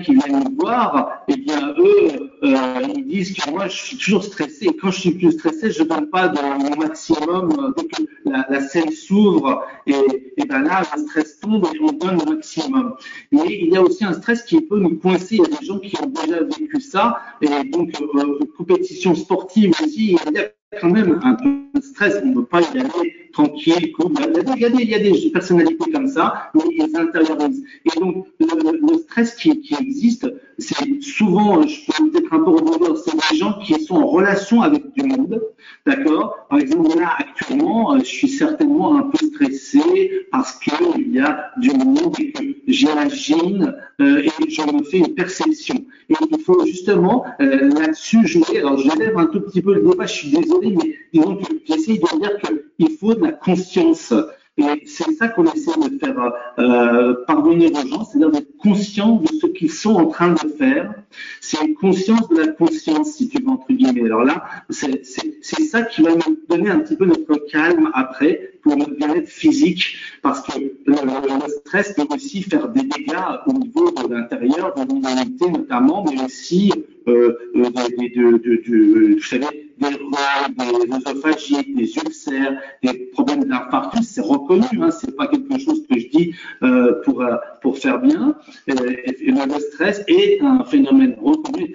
qui 0.02 0.14
viennent 0.14 0.44
nous 0.44 0.56
voir, 0.58 1.22
eh 1.28 1.36
bien, 1.36 1.74
eux, 1.78 2.30
euh, 2.42 2.82
ils 2.94 3.06
disent 3.06 3.32
que 3.34 3.50
moi, 3.50 3.68
je 3.68 3.76
suis 3.76 3.96
toujours 3.96 4.24
stressé, 4.24 4.66
et 4.66 4.76
quand 4.76 4.90
je 4.90 5.00
suis 5.00 5.10
plus 5.12 5.32
stressé, 5.32 5.70
je 5.70 5.82
ne 5.82 5.88
donne 5.88 6.08
pas 6.10 6.32
mon 6.58 6.76
maximum, 6.76 7.74
euh, 7.78 7.82
la, 8.24 8.46
la 8.48 8.60
scène 8.60 8.90
s'ouvre, 8.90 9.64
et, 9.86 9.94
et 10.36 10.44
ben 10.44 10.62
là, 10.62 10.82
le 10.94 11.02
stress 11.02 11.40
tombe 11.40 11.66
et 11.74 11.78
on 11.80 11.92
donne 11.92 12.18
le 12.24 12.34
maximum. 12.34 12.94
Mais 13.32 13.46
il 13.48 13.70
y 13.70 13.76
a 13.76 13.82
aussi 13.82 14.04
un 14.04 14.12
stress 14.12 14.42
qui 14.42 14.60
peut 14.60 14.78
nous 14.78 14.96
coincer, 14.98 15.36
il 15.36 15.42
y 15.42 15.44
a 15.44 15.58
des 15.58 15.66
gens 15.66 15.78
qui 15.78 15.96
ont 16.02 16.06
déjà 16.06 16.42
vécu 16.42 16.80
ça, 16.80 17.18
et 17.40 17.64
donc, 17.64 17.92
euh, 18.00 18.38
compétition 18.56 19.14
sportive 19.14 19.72
aussi, 19.82 20.16
il 20.26 20.32
y 20.34 20.38
a 20.38 20.48
quand 20.78 20.90
même 20.90 21.18
un 21.22 21.34
peu 21.34 21.50
de 21.74 21.80
stress. 21.80 22.20
On 22.22 22.28
ne 22.28 22.34
peut 22.34 22.44
pas 22.44 22.60
y 22.60 22.78
aller 22.78 23.20
tranquille, 23.32 23.92
cool. 23.92 24.12
Il 24.18 24.60
y, 24.60 24.64
a 24.64 24.70
des, 24.70 24.82
il 24.82 24.90
y 24.90 24.94
a 24.94 24.98
des 24.98 25.30
personnalités 25.32 25.90
comme 25.90 26.08
ça, 26.08 26.50
mais 26.54 26.62
ils 26.70 26.96
intériorisent. 26.96 27.64
Et 27.84 28.00
donc, 28.00 28.26
le, 28.38 28.98
stress 28.98 29.34
qui, 29.34 29.62
existe, 29.78 30.32
c'est 30.58 31.00
souvent, 31.00 31.62
je 31.62 31.86
peux 31.86 32.10
peut-être 32.10 32.32
un 32.32 32.38
peu 32.38 32.50
rebondir, 32.50 32.96
c'est 32.96 33.16
des 33.30 33.36
gens 33.36 33.58
qui 33.64 33.80
sont 33.82 33.96
en 33.96 34.06
relation 34.06 34.62
avec 34.62 34.92
du 34.92 35.04
monde, 35.04 35.42
d'accord? 35.86 36.46
Par 36.48 36.58
exemple, 36.58 36.98
là, 36.98 37.14
actuellement, 37.18 37.98
je 37.98 38.04
suis 38.04 38.28
certainement 38.28 38.96
un 38.96 39.02
peu 39.02 39.26
stressé 39.26 40.26
parce 40.30 40.58
qu'il 40.58 41.12
y 41.12 41.20
a 41.20 41.50
du 41.58 41.70
monde 41.70 42.14
et 42.18 42.32
que 42.32 42.42
j'imagine 42.68 43.74
euh, 44.00 44.22
et 44.22 44.50
j'en 44.50 44.72
me 44.72 44.82
fais 44.82 44.98
une 44.98 45.14
perception. 45.14 45.74
Et 46.08 46.14
il 46.30 46.40
faut 46.40 46.64
justement 46.66 47.24
euh, 47.40 47.68
là-dessus 47.78 48.26
jouer. 48.26 48.58
Alors, 48.58 48.78
j'élève 48.78 49.16
un 49.16 49.26
tout 49.26 49.40
petit 49.40 49.62
peu 49.62 49.74
le 49.74 49.82
débat, 49.82 50.06
je 50.06 50.12
suis 50.12 50.30
désolé, 50.30 50.59
mais 50.62 50.96
disons 51.12 51.36
que 51.36 51.44
j'essaye 51.66 51.98
de 51.98 52.18
dire 52.18 52.38
qu'il 52.76 52.90
faut 52.98 53.14
de 53.14 53.22
la 53.22 53.32
conscience. 53.32 54.12
Et 54.56 54.86
c'est 54.86 55.12
ça 55.12 55.28
qu'on 55.28 55.44
essaie 55.44 55.78
de 55.78 55.98
faire 55.98 56.32
euh, 56.58 57.14
pardonner 57.26 57.68
aux 57.68 57.86
gens, 57.86 58.04
c'est-à-dire 58.04 58.30
d'être 58.30 58.56
conscient 58.58 59.16
de 59.16 59.28
ce 59.28 59.46
qu'ils 59.46 59.70
sont 59.70 59.94
en 59.94 60.06
train 60.06 60.34
de 60.34 60.48
faire. 60.58 60.92
C'est 61.40 61.64
une 61.64 61.74
conscience 61.74 62.28
de 62.28 62.36
la 62.36 62.48
conscience, 62.48 63.12
si 63.12 63.28
tu 63.28 63.40
veux, 63.42 63.48
entre 63.48 63.72
guillemets. 63.72 64.04
Alors 64.04 64.24
là, 64.24 64.44
c'est 64.68 65.02
ça 65.42 65.82
qui 65.82 66.02
va 66.02 66.14
nous 66.14 66.38
donner 66.48 66.70
un 66.70 66.80
petit 66.80 66.96
peu 66.96 67.06
notre 67.06 67.36
calme 67.50 67.90
après 67.94 68.52
pour 68.62 68.76
notre 68.76 68.94
bien-être 68.94 69.28
physique, 69.28 69.96
parce 70.22 70.42
que 70.42 70.58
le, 70.86 71.48
stress 71.48 71.94
peut 71.94 72.06
aussi 72.10 72.42
faire 72.42 72.68
des 72.68 72.82
dégâts 72.82 73.16
au 73.46 73.52
niveau 73.52 73.90
de 73.90 74.14
l'intérieur, 74.14 74.74
de 74.74 74.82
l'immunité 74.82 75.50
notamment, 75.50 76.04
mais 76.04 76.22
aussi 76.22 76.72
euh, 77.08 77.38
euh 77.56 77.70
des, 77.98 78.10
de, 78.10 78.32
de, 78.38 78.62
de, 78.66 79.14
vous 79.14 79.22
savez, 79.22 79.70
des 79.78 79.88
des 79.88 81.74
des 81.74 81.96
ulcères, 81.96 82.60
des 82.82 82.94
problèmes 83.12 83.44
d'infarctus, 83.44 84.06
c'est 84.06 84.20
reconnu, 84.20 84.66
hein, 84.80 84.90
c'est 84.90 85.16
pas 85.16 85.26
quelque 85.26 85.58
chose 85.58 85.86
que 85.88 85.98
je 85.98 86.08
dis 86.08 86.34
euh, 86.62 87.00
pour 87.04 87.22
euh, 87.22 87.36
pour 87.62 87.78
faire 87.78 87.98
bien. 88.00 88.34
Le 88.66 89.58
stress 89.58 90.04
est 90.06 90.42
un 90.42 90.64
phénomène 90.64 91.16
reconnu 91.20 91.74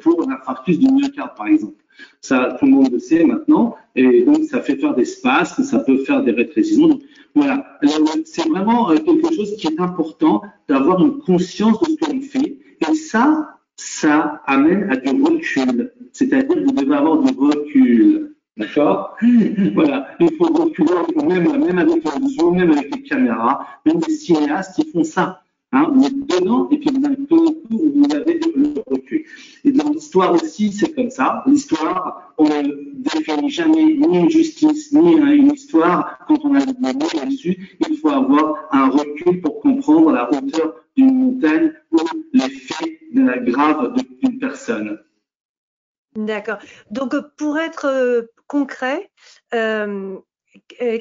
pour 0.00 0.26
l'infarctus 0.26 0.78
du 0.78 0.86
myocarde, 0.86 1.36
par 1.36 1.48
exemple. 1.48 1.83
Ça, 2.20 2.56
tout 2.58 2.66
le 2.66 2.72
monde 2.72 2.92
le 2.92 2.98
sait 2.98 3.24
maintenant, 3.24 3.76
et 3.94 4.22
donc 4.22 4.44
ça 4.44 4.60
fait 4.60 4.76
faire 4.76 4.94
des 4.94 5.04
spasmes, 5.04 5.62
ça 5.62 5.78
peut 5.80 5.98
faire 5.98 6.22
des 6.22 6.32
rétrécissements. 6.32 6.88
Donc, 6.88 7.02
voilà, 7.34 7.78
c'est 8.24 8.48
vraiment 8.48 8.90
euh, 8.90 8.96
quelque 8.96 9.34
chose 9.34 9.56
qui 9.56 9.66
est 9.66 9.80
important 9.80 10.42
d'avoir 10.68 11.04
une 11.04 11.18
conscience 11.18 11.80
de 11.80 11.86
ce 11.86 11.96
que 11.96 12.12
l'on 12.12 12.20
fait, 12.20 12.58
et 12.88 12.94
ça, 12.94 13.58
ça 13.76 14.42
amène 14.46 14.90
à 14.90 14.96
du 14.96 15.22
recul. 15.22 15.92
C'est-à-dire 16.12 16.48
que 16.48 16.64
vous 16.64 16.72
devez 16.72 16.94
avoir 16.94 17.22
du 17.22 17.32
recul. 17.38 18.34
D'accord? 18.56 19.16
Voilà, 19.74 20.06
il 20.20 20.32
faut 20.36 20.44
reculer, 20.44 20.92
même, 21.26 21.64
même 21.64 21.78
avec 21.78 22.04
le 22.04 22.28
zoom, 22.28 22.56
même 22.56 22.70
avec 22.70 22.94
les 22.94 23.02
caméras, 23.02 23.66
même 23.84 24.00
les 24.06 24.14
cinéastes, 24.14 24.78
ils 24.78 24.90
font 24.92 25.02
ça. 25.02 25.43
Hein, 25.74 25.90
vous 25.92 26.06
êtes 26.06 26.26
dedans 26.28 26.68
et 26.70 26.78
puis 26.78 26.88
vous 26.88 27.04
avez 27.04 27.16
où 27.28 27.92
vous 27.96 28.14
avez 28.14 28.38
le 28.54 28.80
recul. 28.86 29.24
Et 29.64 29.72
dans 29.72 29.90
l'histoire 29.90 30.32
aussi, 30.32 30.72
c'est 30.72 30.94
comme 30.94 31.10
ça. 31.10 31.42
L'histoire, 31.46 32.32
on 32.38 32.44
ne 32.44 32.92
définit 32.94 33.50
jamais 33.50 33.84
ni 33.84 34.18
une 34.20 34.30
justice, 34.30 34.92
ni 34.92 35.14
une 35.14 35.50
histoire 35.50 36.20
quand 36.28 36.38
on 36.44 36.54
a 36.54 36.60
le 36.60 36.72
mot 36.80 37.08
là-dessus. 37.16 37.76
Il 37.88 37.96
faut 37.96 38.10
avoir 38.10 38.68
un 38.70 38.88
recul 38.88 39.40
pour 39.40 39.60
comprendre 39.60 40.12
la 40.12 40.32
hauteur 40.32 40.76
d'une 40.96 41.12
montagne 41.12 41.72
ou 41.90 41.98
l'effet 42.32 43.00
grave 43.12 43.94
d'une 44.22 44.38
personne. 44.38 45.00
D'accord. 46.14 46.58
Donc, 46.92 47.16
pour 47.36 47.58
être 47.58 47.86
euh, 47.86 48.22
concret, 48.46 49.10
euh, 49.54 50.18
euh, 50.82 50.98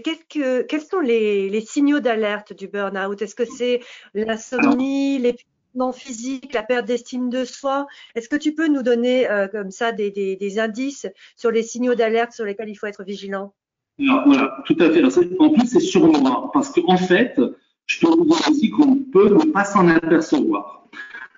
quels 0.67 0.81
sont 0.81 0.99
les, 0.99 1.61
signaux 1.61 1.99
d'alerte 1.99 2.53
du 2.53 2.67
burn-out? 2.67 3.21
Est-ce 3.21 3.35
que 3.35 3.45
c'est 3.45 3.81
l'insomnie, 4.13 5.19
l'épuisement 5.19 5.91
physique, 5.91 6.53
la 6.53 6.63
perte 6.63 6.85
d'estime 6.85 7.29
de 7.29 7.45
soi? 7.45 7.87
Est-ce 8.15 8.29
que 8.29 8.35
tu 8.35 8.53
peux 8.53 8.67
nous 8.67 8.83
donner 8.83 9.27
comme 9.51 9.71
ça 9.71 9.91
des, 9.91 10.59
indices 10.59 11.07
sur 11.35 11.51
les 11.51 11.63
signaux 11.63 11.95
d'alerte 11.95 12.31
sur 12.31 12.45
lesquels 12.45 12.69
il 12.69 12.75
faut 12.75 12.87
être 12.87 13.03
vigilant? 13.03 13.53
Voilà, 13.99 14.57
tout 14.65 14.77
à 14.79 14.89
fait. 14.89 15.03
en 15.03 15.49
plus, 15.49 15.67
c'est 15.67 15.79
sur 15.79 16.07
moi, 16.07 16.49
parce 16.53 16.71
qu'en 16.71 16.97
fait, 16.97 17.39
je 17.85 17.99
peux 17.99 18.07
vous 18.07 18.25
dire 18.25 18.49
aussi 18.49 18.69
qu'on 18.69 18.97
peut 19.11 19.29
ne 19.29 19.51
pas 19.51 19.65
s'en 19.65 19.87
apercevoir. 19.87 20.87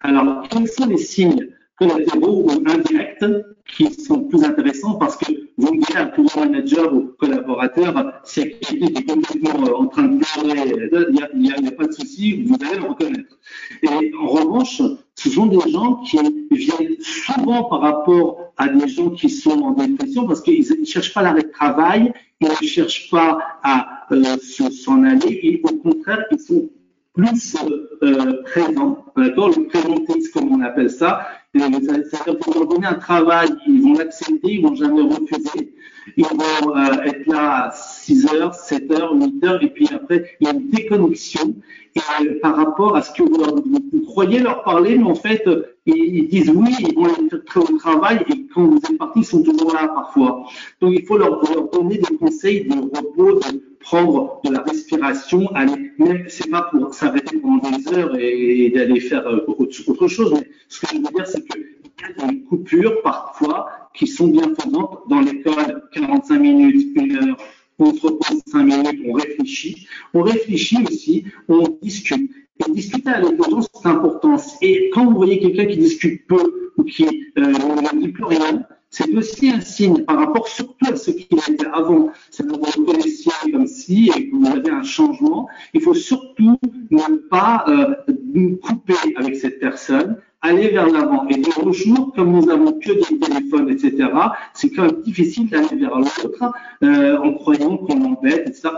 Alors, 0.01 0.48
quels 0.50 0.68
sont 0.68 0.86
les 0.86 0.98
signes? 0.98 1.50
Collatéraux 1.77 2.46
ou 2.46 2.51
indirects 2.65 3.25
qui 3.67 3.91
sont 3.94 4.22
plus 4.22 4.44
intéressants 4.44 4.96
parce 4.96 5.17
que 5.17 5.32
vous 5.58 5.74
me 5.74 5.86
direz 5.86 6.00
à 6.00 6.05
tout 6.05 6.27
manager 6.36 6.94
ou 6.94 7.13
collaborateur, 7.17 8.13
si 8.24 8.58
quelqu'un 8.60 8.88
est 8.88 9.05
complètement 9.05 9.67
euh, 9.67 9.75
en 9.75 9.88
train 9.88 10.03
de 10.03 10.24
pleurer, 10.24 11.10
il 11.34 11.41
n'y 11.41 11.51
a, 11.51 11.72
pas 11.72 11.88
de 11.88 11.91
souci, 11.91 12.44
vous 12.44 12.58
allez 12.65 12.79
le 12.79 12.88
reconnaître. 12.88 13.38
Et 13.82 14.13
en 14.15 14.27
revanche, 14.27 14.82
ce 15.15 15.29
sont 15.29 15.48
des 15.48 15.72
gens 15.72 15.96
qui 16.03 16.17
viennent 16.51 16.96
souvent 17.01 17.63
par 17.63 17.82
rapport 17.82 18.53
à 18.58 18.67
des 18.67 18.88
gens 18.88 19.10
qui 19.10 19.29
sont 19.29 19.60
en 19.62 19.72
dépression 19.72 20.27
parce 20.27 20.41
qu'ils 20.41 20.65
ne 20.79 20.86
cherchent 20.86 21.13
pas 21.13 21.22
l'arrêt 21.22 21.44
de 21.44 21.51
travail, 21.51 22.13
ils 22.41 22.48
ne 22.48 22.67
cherchent 22.67 23.10
pas 23.10 23.39
à 23.63 24.05
euh, 24.12 24.38
s'en 24.38 25.03
aller, 25.03 25.39
et 25.41 25.62
au 25.63 25.75
contraire, 25.77 26.25
ils 26.32 26.39
sont 26.39 26.70
plus 27.13 27.55
euh, 28.03 28.44
présents, 28.44 29.05
d'accord, 29.15 29.50
le 29.50 29.67
présentisme 29.67 30.32
comme 30.34 30.51
on 30.51 30.62
appelle 30.62 30.89
ça, 30.89 31.25
c'est-à-dire 31.59 32.38
pour 32.39 32.53
leur 32.53 32.67
donner 32.67 32.88
un 32.88 32.95
travail, 32.95 33.50
ils 33.67 33.81
vont 33.81 33.93
l'accepter, 33.93 34.53
ils 34.53 34.62
vont 34.62 34.75
jamais 34.75 35.01
refuser. 35.01 35.74
Ils 36.17 36.25
vont 36.25 36.75
euh, 36.75 37.01
être 37.03 37.25
là 37.25 37.67
à 37.67 37.71
6 37.71 38.27
heures, 38.33 38.53
7 38.53 38.91
heures, 38.91 39.13
8 39.13 39.43
heures, 39.43 39.63
et 39.63 39.69
puis 39.69 39.88
après, 39.93 40.38
il 40.39 40.47
y 40.47 40.50
a 40.50 40.53
une 40.53 40.69
déconnexion 40.69 41.55
euh, 41.97 42.39
par 42.41 42.55
rapport 42.55 42.95
à 42.95 43.01
ce 43.01 43.12
que 43.12 43.24
vous, 43.24 44.01
croyez 44.05 44.39
leur 44.39 44.63
parler, 44.63 44.97
mais 44.97 45.05
en 45.05 45.15
fait, 45.15 45.43
ils, 45.85 46.27
disent 46.27 46.51
oui, 46.51 46.75
ils 46.79 46.93
vont 46.95 47.05
aller 47.05 47.29
faire 47.50 47.63
au 47.63 47.77
travail, 47.77 48.24
et 48.29 48.45
quand 48.53 48.65
vous 48.65 48.77
êtes 48.77 48.97
parti, 48.97 49.19
ils 49.21 49.25
sont 49.25 49.41
toujours 49.41 49.74
là 49.74 49.88
parfois. 49.88 50.43
Donc, 50.81 50.93
il 50.93 51.05
faut 51.05 51.17
leur, 51.17 51.41
leur 51.51 51.69
donner 51.69 51.97
des 51.97 52.17
conseils 52.17 52.65
de 52.65 52.75
repos, 52.75 53.39
de 53.39 53.75
prendre 53.86 54.42
de 54.44 54.51
la 54.51 54.62
respiration, 54.62 55.48
aller, 55.54 55.92
même 56.00 56.25
c'est 56.27 56.50
pas 56.50 56.63
pour 56.72 56.94
s'arrêter 56.94 57.38
pendant 57.38 57.70
des 57.70 57.88
heures 57.94 58.18
et, 58.20 58.72
d'aller 58.72 59.00
faire 59.00 59.25
euh, 59.27 59.46
autre 59.48 60.08
chose, 60.08 60.34
mais 60.34 60.50
ce 60.68 60.80
que 60.80 60.88
je 60.92 60.96
veux 60.96 61.04
dire, 61.04 61.27
c'est 61.27 61.46
qu'il 61.46 61.62
y 61.62 62.24
a 62.24 62.27
des 62.27 62.42
coupures 62.42 63.01
parfois 63.04 63.70
qui 63.94 64.08
sont 64.08 64.27
bienfaisantes 64.27 65.01
dans 65.08 65.22
l'école, 65.22 65.84
45 65.94 66.39
minutes, 66.39 66.88
une 66.96 67.15
heure, 67.15 67.38
on 67.77 67.94
se 67.94 68.01
repose 68.01 68.42
5 68.48 68.63
minutes, 68.63 69.01
on 69.08 69.13
réfléchit. 69.13 69.88
On 70.13 70.22
réfléchit 70.22 70.84
aussi, 70.88 71.25
on 71.48 71.77
discute. 71.82 72.32
Et 72.65 72.72
discuter 72.72 73.10
avec 73.10 73.32
les 73.32 73.62
c'est 73.74 73.88
important. 73.88 74.38
Et 74.62 74.89
quand 74.94 75.06
vous 75.06 75.15
voyez 75.15 75.39
quelqu'un 75.39 75.65
qui 75.65 75.77
discute 75.77 76.25
peu 76.25 76.72
ou 76.77 76.84
qui 76.84 77.06
euh, 77.38 77.42
ne 77.42 78.01
dit 78.01 78.08
plus 78.10 78.24
rien, 78.24 78.65
c'est 78.95 79.13
aussi 79.13 79.49
un 79.49 79.59
signe 79.59 80.05
par 80.05 80.17
rapport 80.19 80.47
surtout 80.47 80.85
à 80.89 80.95
ce 80.95 81.11
qu'il 81.11 81.37
était 81.37 81.67
avant. 81.73 82.11
C'est 82.31 82.47
que 82.47 82.53
vous 82.53 82.63
vous 82.63 82.85
connaissiez 82.85 83.31
comme 83.51 83.67
si 83.67 84.09
et 84.15 84.29
que 84.29 84.35
vous 84.37 84.47
avez 84.47 84.71
un 84.71 84.83
changement. 84.83 85.49
Il 85.73 85.81
faut 85.81 85.93
surtout 85.93 86.57
ne 86.91 87.17
pas 87.29 87.65
euh, 87.67 88.55
couper 88.63 88.95
avec 89.17 89.35
cette 89.35 89.59
personne, 89.59 90.15
aller 90.41 90.69
vers 90.69 90.87
l'avant. 90.87 91.27
Et 91.27 91.35
de 91.35 91.61
nos 91.61 91.73
jours, 91.73 92.13
comme 92.15 92.31
nous 92.31 92.49
avons 92.49 92.71
que 92.71 92.93
des 92.93 93.19
téléphones, 93.19 93.69
etc., 93.69 94.09
c'est 94.53 94.69
quand 94.69 94.83
même 94.83 95.01
difficile 95.01 95.49
d'aller 95.49 95.75
vers 95.75 95.97
l'autre 95.97 96.53
euh, 96.83 97.17
en 97.17 97.33
croyant 97.33 97.75
qu'on 97.75 97.99
l'embête, 97.99 98.47
etc. 98.47 98.69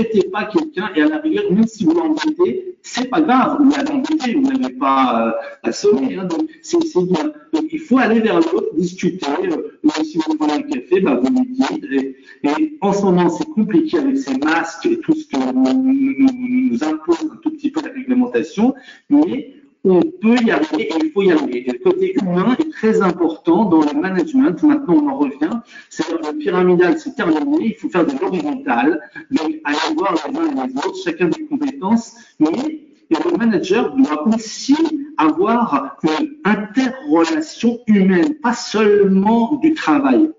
n'embêtez 0.00 0.28
pas 0.30 0.44
quelqu'un 0.44 0.90
et 0.94 1.02
à 1.02 1.08
la 1.08 1.18
rigueur, 1.18 1.50
même 1.50 1.66
si 1.66 1.84
vous 1.84 1.92
l'embêtez, 1.92 2.76
c'est 2.82 3.08
pas 3.08 3.20
grave, 3.20 3.58
vous 3.60 3.70
l'avez 3.70 3.90
embêté, 3.90 4.34
vous 4.34 4.50
n'avez 4.50 4.74
pas 4.74 5.28
euh, 5.28 5.68
assommé, 5.68 6.16
hein, 6.16 6.24
donc 6.24 6.48
c'est 6.62 6.78
bien. 6.78 7.32
Donc 7.52 7.64
il 7.70 7.78
faut 7.78 7.98
aller 7.98 8.20
vers 8.20 8.36
l'autre, 8.36 8.74
discuter, 8.76 9.26
euh, 9.44 9.78
même 9.82 10.04
si 10.04 10.18
vous 10.18 10.36
prenez 10.36 10.54
un 10.54 10.62
café, 10.62 11.00
bah, 11.00 11.20
vous 11.22 11.28
lui 11.28 11.46
dites, 11.50 12.14
et, 12.42 12.78
en 12.80 12.92
ce 12.92 13.02
moment 13.02 13.28
c'est 13.28 13.48
compliqué 13.48 13.98
avec 13.98 14.16
ces 14.16 14.36
masques 14.38 14.86
et 14.86 14.98
tout 15.00 15.14
ce 15.14 15.26
que 15.26 15.36
nous, 15.36 16.70
nous 16.70 16.84
impose 16.84 17.30
un 17.32 17.36
tout 17.36 17.50
petit 17.50 17.70
peu 17.70 17.82
la 17.82 17.92
réglementation, 17.92 18.74
mais 19.10 19.54
on 19.84 20.00
peut 20.02 20.36
y 20.42 20.50
arriver 20.50 20.82
et 20.82 20.94
il 21.04 21.10
faut 21.12 21.22
y 21.22 21.32
arriver. 21.32 21.64
Et 21.66 21.72
le 21.72 21.78
côté 21.78 22.14
humain 22.20 22.56
est 22.58 22.70
très 22.70 23.00
important 23.02 23.64
dans 23.64 23.80
le 23.80 23.92
management. 23.98 24.62
Maintenant, 24.62 24.94
on 24.94 25.08
en 25.08 25.18
revient. 25.18 25.60
C'est-à-dire 25.88 26.32
le 26.32 26.38
pyramidal, 26.38 26.98
c'est 26.98 27.14
terminé. 27.14 27.66
Il 27.66 27.74
faut 27.74 27.88
faire 27.88 28.06
de 28.06 28.12
l'horizontal. 28.18 29.00
Donc, 29.30 29.54
aller 29.64 29.94
voir 29.96 30.14
les 30.14 30.38
uns 30.38 30.64
et 30.64 30.68
les 30.68 30.76
autres, 30.76 31.02
chacun 31.02 31.28
des 31.28 31.46
compétences. 31.46 32.14
Mais 32.38 32.82
le 33.10 33.36
manager 33.36 33.94
doit 33.96 34.28
aussi 34.28 34.76
avoir 35.16 35.98
une 36.02 36.36
interrelation 36.44 37.80
humaine, 37.86 38.34
pas 38.36 38.54
seulement 38.54 39.56
du 39.56 39.74
travail. 39.74 40.30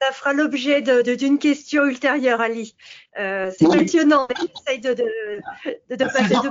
Ça 0.00 0.12
fera 0.12 0.32
l'objet 0.32 0.82
d'une 0.82 1.38
question 1.38 1.84
ultérieure, 1.84 2.40
Ali. 2.40 2.74
Euh, 3.18 3.52
c'est 3.56 3.68
passionnant. 3.68 4.26
J'essaye 4.36 4.80
de, 4.80 4.94
de, 4.94 5.96
de, 5.96 6.04
passer 6.04 6.34
de 6.34 6.50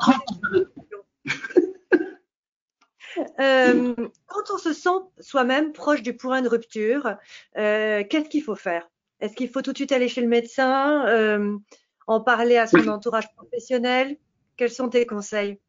euh, 3.39 3.94
quand 4.27 4.53
on 4.53 4.58
se 4.58 4.74
sent 4.74 4.89
soi-même 5.20 5.74
proche 5.74 6.01
du 6.01 6.15
point 6.15 6.41
de 6.41 6.50
rupture, 6.50 7.15
euh, 7.58 8.03
qu'est-ce 8.10 8.30
qu'il 8.30 8.44
faut 8.44 8.56
faire? 8.56 8.89
Est-ce 9.20 9.36
qu'il 9.36 9.50
faut 9.50 9.62
tout 9.62 9.72
de 9.72 9.77
suite 9.77 9.91
aller 9.91 10.08
chez 10.08 10.22
le 10.22 10.27
médecin, 10.27 11.06
euh, 11.08 11.56
en 12.08 12.22
parler 12.22 12.58
à 12.58 12.68
son 12.68 12.88
entourage 12.88 13.32
professionnel? 13.36 14.18
Quels 14.58 14.72
sont 14.72 14.89
tes 14.89 15.06
conseils? 15.06 15.60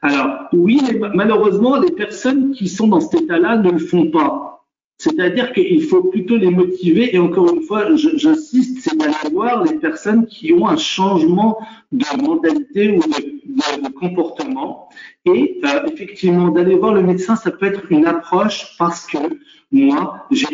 Alors 0.00 0.48
oui, 0.52 0.80
malheureusement, 1.14 1.78
les 1.78 1.92
personnes 1.92 2.52
qui 2.52 2.68
sont 2.68 2.88
dans 2.88 3.00
cet 3.00 3.22
état-là 3.22 3.58
ne 3.58 3.70
le 3.70 3.78
font 3.78 4.10
pas. 4.10 4.52
C'est-à-dire 4.98 5.52
qu'il 5.52 5.82
faut 5.84 6.04
plutôt 6.04 6.36
les 6.36 6.50
motiver, 6.50 7.14
et 7.14 7.18
encore 7.18 7.52
une 7.52 7.62
fois, 7.62 7.94
j'insiste, 7.96 8.78
c'est 8.82 8.96
d'aller 8.96 9.14
voir 9.32 9.64
les 9.64 9.78
personnes 9.78 10.26
qui 10.26 10.52
ont 10.52 10.68
un 10.68 10.76
changement 10.76 11.58
de 11.90 12.22
mentalité 12.22 12.90
ou 12.90 13.00
de, 13.00 13.31
comportement. 13.90 14.88
Et 15.24 15.60
euh, 15.64 15.86
effectivement, 15.86 16.48
d'aller 16.48 16.74
voir 16.76 16.94
le 16.94 17.02
médecin, 17.02 17.36
ça 17.36 17.50
peut 17.50 17.66
être 17.66 17.90
une 17.90 18.06
approche 18.06 18.76
parce 18.78 19.06
que 19.06 19.18
moi, 19.70 20.26
j'ai 20.30 20.46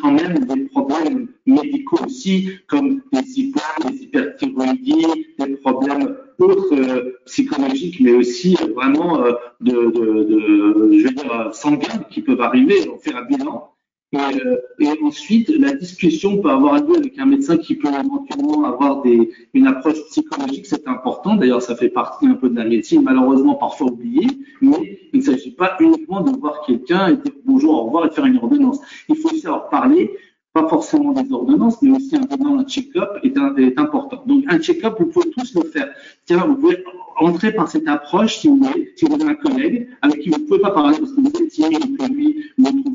quand 0.00 0.12
même 0.12 0.38
des 0.46 0.60
problèmes 0.66 1.28
médicaux 1.46 1.98
aussi, 2.06 2.50
comme 2.68 3.02
des 3.12 3.38
hypos, 3.38 3.60
des 3.86 4.04
hyperthyroïdies, 4.04 5.26
des 5.38 5.56
problèmes 5.56 6.16
autres 6.38 6.74
euh, 6.74 7.18
psychologiques, 7.26 7.98
mais 8.00 8.12
aussi 8.12 8.56
euh, 8.62 8.72
vraiment 8.74 9.18
de, 9.60 9.72
de, 9.90 10.24
de, 10.24 10.98
je 10.98 11.04
veux 11.04 11.14
dire, 11.14 11.50
sanguins 11.52 12.04
qui 12.10 12.22
peuvent 12.22 12.40
arriver. 12.40 12.88
On 12.92 12.98
fait 12.98 13.14
un 13.14 13.24
bilan 13.24 13.71
euh, 14.14 14.56
et, 14.78 14.88
ensuite, 15.02 15.48
la 15.48 15.72
discussion 15.72 16.38
peut 16.38 16.50
avoir 16.50 16.82
lieu 16.82 16.96
avec 16.96 17.18
un 17.18 17.24
médecin 17.24 17.56
qui 17.56 17.76
peut 17.76 17.88
éventuellement 17.88 18.64
avoir 18.64 19.00
des, 19.02 19.30
une 19.54 19.66
approche 19.66 20.04
psychologique, 20.10 20.66
c'est 20.66 20.86
important. 20.86 21.36
D'ailleurs, 21.36 21.62
ça 21.62 21.76
fait 21.76 21.88
partie 21.88 22.26
un 22.26 22.34
peu 22.34 22.50
de 22.50 22.56
la 22.56 22.64
médecine, 22.64 23.02
malheureusement 23.02 23.54
parfois 23.54 23.86
oubliée, 23.86 24.28
mais 24.60 25.08
il 25.12 25.20
ne 25.20 25.24
s'agit 25.24 25.52
pas 25.52 25.76
uniquement 25.80 26.20
de 26.20 26.38
voir 26.38 26.62
quelqu'un 26.66 27.08
et 27.08 27.16
dire 27.16 27.32
bonjour, 27.44 27.72
au 27.74 27.84
revoir 27.86 28.06
et 28.06 28.10
faire 28.10 28.26
une 28.26 28.36
ordonnance. 28.36 28.80
Il 29.08 29.16
faut 29.16 29.30
aussi 29.30 29.46
avoir 29.46 29.70
parlé 29.70 30.10
pas 30.52 30.68
forcément 30.68 31.12
des 31.12 31.32
ordonnances, 31.32 31.80
mais 31.80 31.90
aussi 31.96 32.14
un 32.14 32.20
bilan, 32.20 32.58
un 32.58 32.64
check-up 32.64 33.08
est, 33.22 33.36
est, 33.58 33.78
important. 33.78 34.22
Donc 34.26 34.44
un 34.48 34.58
check-up, 34.58 34.96
vous 34.98 35.06
pouvez 35.06 35.30
tous 35.30 35.54
le 35.54 35.62
faire. 35.70 35.88
Tiens, 36.26 36.44
vous 36.46 36.56
pouvez 36.56 36.84
entrer 37.16 37.52
par 37.52 37.68
cette 37.68 37.88
approche 37.88 38.36
si 38.38 38.48
vous 38.48 38.56
voulez, 38.56 38.92
si 38.96 39.06
vous 39.06 39.14
avez 39.14 39.24
un 39.24 39.34
collègue 39.34 39.88
avec 40.02 40.20
qui 40.20 40.30
vous 40.30 40.38
ne 40.38 40.44
pouvez 40.44 40.60
pas 40.60 40.70
parler 40.70 40.98
parce 40.98 41.12
que 41.12 41.20
vous 41.20 41.28
êtes 41.28 41.48
timide 41.48 41.96
que 41.96 42.12
lui, 42.12 42.44
vous 42.58 42.82
trouvez 42.82 42.92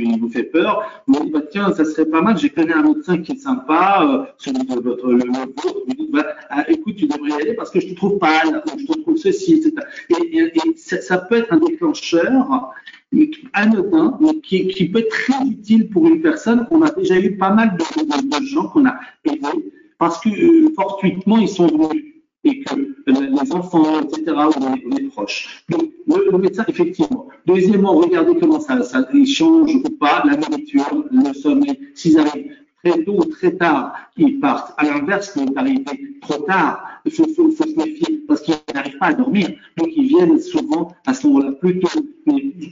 il 0.00 0.20
vous 0.20 0.28
fait 0.28 0.44
peur, 0.44 1.02
vous 1.06 1.20
dites, 1.20 1.32
bah, 1.32 1.42
tiens, 1.50 1.72
ça 1.72 1.84
serait 1.84 2.06
pas 2.06 2.22
mal, 2.22 2.38
j'ai 2.38 2.50
connu 2.50 2.72
un 2.72 2.82
médecin 2.82 3.18
qui 3.18 3.32
est 3.32 3.36
sympa, 3.36 4.06
euh, 4.08 4.32
celui 4.38 4.64
de 4.64 4.74
votre, 4.74 5.10
le, 5.10 5.26
vôtre, 5.26 5.82
dites, 5.88 6.10
bah, 6.10 6.26
ah, 6.50 6.64
écoute, 6.70 6.96
tu 6.96 7.06
devrais 7.06 7.30
y 7.30 7.42
aller 7.42 7.54
parce 7.54 7.70
que 7.70 7.80
je 7.80 7.88
te 7.88 7.94
trouve 7.94 8.18
pâle, 8.18 8.62
je 8.78 8.86
te 8.86 9.00
trouve 9.00 9.16
ceci, 9.16 9.54
etc. 9.54 9.74
Et, 10.10 10.38
et, 10.38 10.52
et 10.56 10.76
ça 10.76 11.18
peut 11.18 11.36
être 11.36 11.52
un 11.52 11.58
déclencheur 11.58 12.72
anodin, 13.52 14.18
qui, 14.42 14.68
qui, 14.68 14.88
peut 14.88 15.00
être 15.00 15.08
très 15.08 15.44
utile 15.46 15.88
pour 15.88 16.06
une 16.06 16.20
personne. 16.20 16.66
On 16.70 16.82
a 16.82 16.90
déjà 16.90 17.18
eu 17.18 17.36
pas 17.36 17.50
mal 17.50 17.76
de, 17.76 18.40
de, 18.40 18.46
gens 18.46 18.68
qu'on 18.68 18.86
a 18.86 18.98
aidés 19.24 19.72
parce 19.98 20.20
que 20.20 20.28
euh, 20.28 20.72
fortuitement 20.74 21.38
ils 21.38 21.48
sont 21.48 21.66
venus 21.66 22.16
et 22.44 22.62
que 22.62 22.74
les 23.06 23.52
enfants, 23.52 24.00
etc., 24.00 24.36
ou 24.56 24.94
les, 24.94 25.08
proches. 25.08 25.64
Donc, 25.68 25.90
le, 26.06 26.38
médecin, 26.38 26.64
effectivement. 26.68 27.28
Deuxièmement, 27.44 27.94
regardez 27.94 28.36
comment 28.38 28.60
ça, 28.60 28.82
ça 28.82 29.08
change 29.24 29.74
ou 29.74 29.90
pas 29.98 30.22
la 30.24 30.36
nourriture, 30.36 31.04
le 31.10 31.32
sommeil. 31.32 31.78
S'ils 31.94 32.18
arrivent 32.18 32.52
très 32.84 33.02
tôt 33.04 33.18
ou 33.18 33.24
très 33.24 33.52
tard, 33.52 33.94
ils 34.16 34.38
partent. 34.38 34.74
À 34.78 34.84
l'inverse, 34.84 35.32
quand 35.32 35.44
ils 35.44 35.58
arrivent 35.58 35.84
trop 36.20 36.42
tard, 36.44 36.95
il 37.06 37.12
faut, 37.12 37.26
se 37.26 37.76
méfier 37.76 38.24
parce 38.26 38.42
qu'ils 38.42 38.54
n'arrivent 38.74 38.98
pas 38.98 39.06
à 39.06 39.14
dormir. 39.14 39.48
Donc, 39.76 39.88
ils 39.96 40.08
viennent 40.08 40.40
souvent 40.40 40.92
à 41.06 41.14
ce 41.14 41.26
moment-là 41.26 41.52
plutôt. 41.52 41.88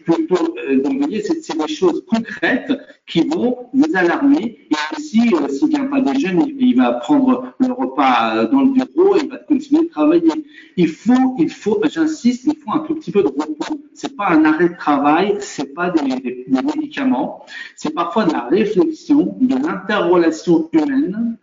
Plutôt 0.05 0.55
vous 0.85 0.99
voyez, 0.99 1.23
c'est 1.23 1.57
des 1.57 1.69
choses 1.69 2.05
concrètes 2.09 2.73
qui 3.07 3.23
vont 3.23 3.69
vous 3.73 3.97
alarmer. 3.97 4.59
Et 4.71 4.97
aussi, 4.97 5.33
euh, 5.35 5.49
s'il 5.49 5.69
vient 5.69 5.87
pas 5.87 6.01
des 6.01 6.19
jeunes, 6.19 6.45
il, 6.59 6.77
va 6.77 6.93
prendre 6.95 7.55
le 7.59 7.73
repas 7.73 8.37
euh, 8.37 8.49
dans 8.49 8.63
le 8.63 8.73
bureau 8.73 9.17
et 9.17 9.21
il 9.25 9.31
va 9.31 9.39
continuer 9.39 9.85
de 9.85 9.91
travailler. 9.91 10.33
Il 10.77 10.89
faut, 10.89 11.37
il 11.39 11.51
faut, 11.51 11.81
j'insiste, 11.85 12.45
il 12.47 12.57
faut 12.57 12.73
un 12.73 12.81
tout 12.81 12.95
petit 12.95 13.13
peu 13.13 13.23
de 13.23 13.29
repos. 13.29 13.81
C'est 13.95 14.17
pas 14.17 14.31
un 14.31 14.45
arrêt 14.45 14.71
de 14.71 14.77
travail, 14.77 15.37
c'est 15.41 15.73
pas 15.75 15.91
des 15.91 16.03
médicaments. 16.49 17.45
C'est 17.77 17.95
parfois 17.95 18.25
de 18.25 18.33
la 18.33 18.49
réflexion, 18.49 19.37
de 19.41 19.55
l'interrelation 19.55 20.69
humaine 20.73 21.37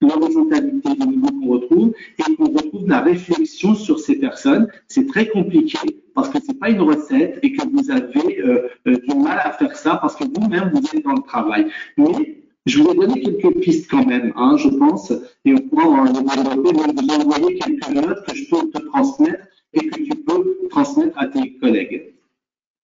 l'horizontalité 0.00 0.94
de 0.94 1.04
niveau 1.04 1.28
qu'on 1.28 1.48
retrouve 1.48 1.92
et 2.18 2.34
qu'on 2.36 2.52
retrouve 2.52 2.88
la 2.88 3.00
réflexion 3.00 3.74
sur 3.74 3.98
ces 3.98 4.16
personnes. 4.16 4.68
C'est 4.86 5.06
très 5.06 5.26
compliqué 5.28 5.78
parce 6.14 6.28
que 6.28 6.38
c'est 6.44 6.58
pas 6.58 6.70
une 6.70 6.80
recette 6.80 7.38
et 7.42 7.52
que 7.52 7.66
vous 7.68 7.90
avez 7.90 8.40
euh, 8.40 8.68
euh, 8.86 8.98
du 9.06 9.14
mal 9.16 9.40
à 9.42 9.52
faire 9.52 9.76
ça 9.76 9.96
parce 9.96 10.16
que 10.16 10.24
vous-même 10.24 10.70
vous 10.72 10.96
êtes 10.96 11.04
dans 11.04 11.14
le 11.14 11.22
travail. 11.22 11.66
Mais 11.96 12.42
je 12.66 12.80
vous 12.80 12.90
ai 12.90 12.94
donné 12.94 13.22
quelques 13.22 13.60
pistes 13.60 13.90
quand 13.90 14.04
même, 14.04 14.32
hein, 14.36 14.56
je 14.58 14.68
pense, 14.68 15.12
et 15.44 15.54
on 15.54 15.58
pourra 15.58 15.86
en 15.86 16.04
développer. 16.04 16.72
Donc 16.72 17.00
vous 17.00 17.14
envoyer 17.14 17.58
quelques 17.58 17.88
notes 17.88 18.24
que 18.26 18.34
je 18.34 18.48
peux 18.50 18.70
te 18.70 18.78
transmettre 18.86 19.44
et 19.72 19.86
que 19.86 20.02
tu 20.02 20.10
peux 20.10 20.68
transmettre 20.70 21.16
à 21.18 21.26
tes 21.26 21.54
collègues. 21.54 22.14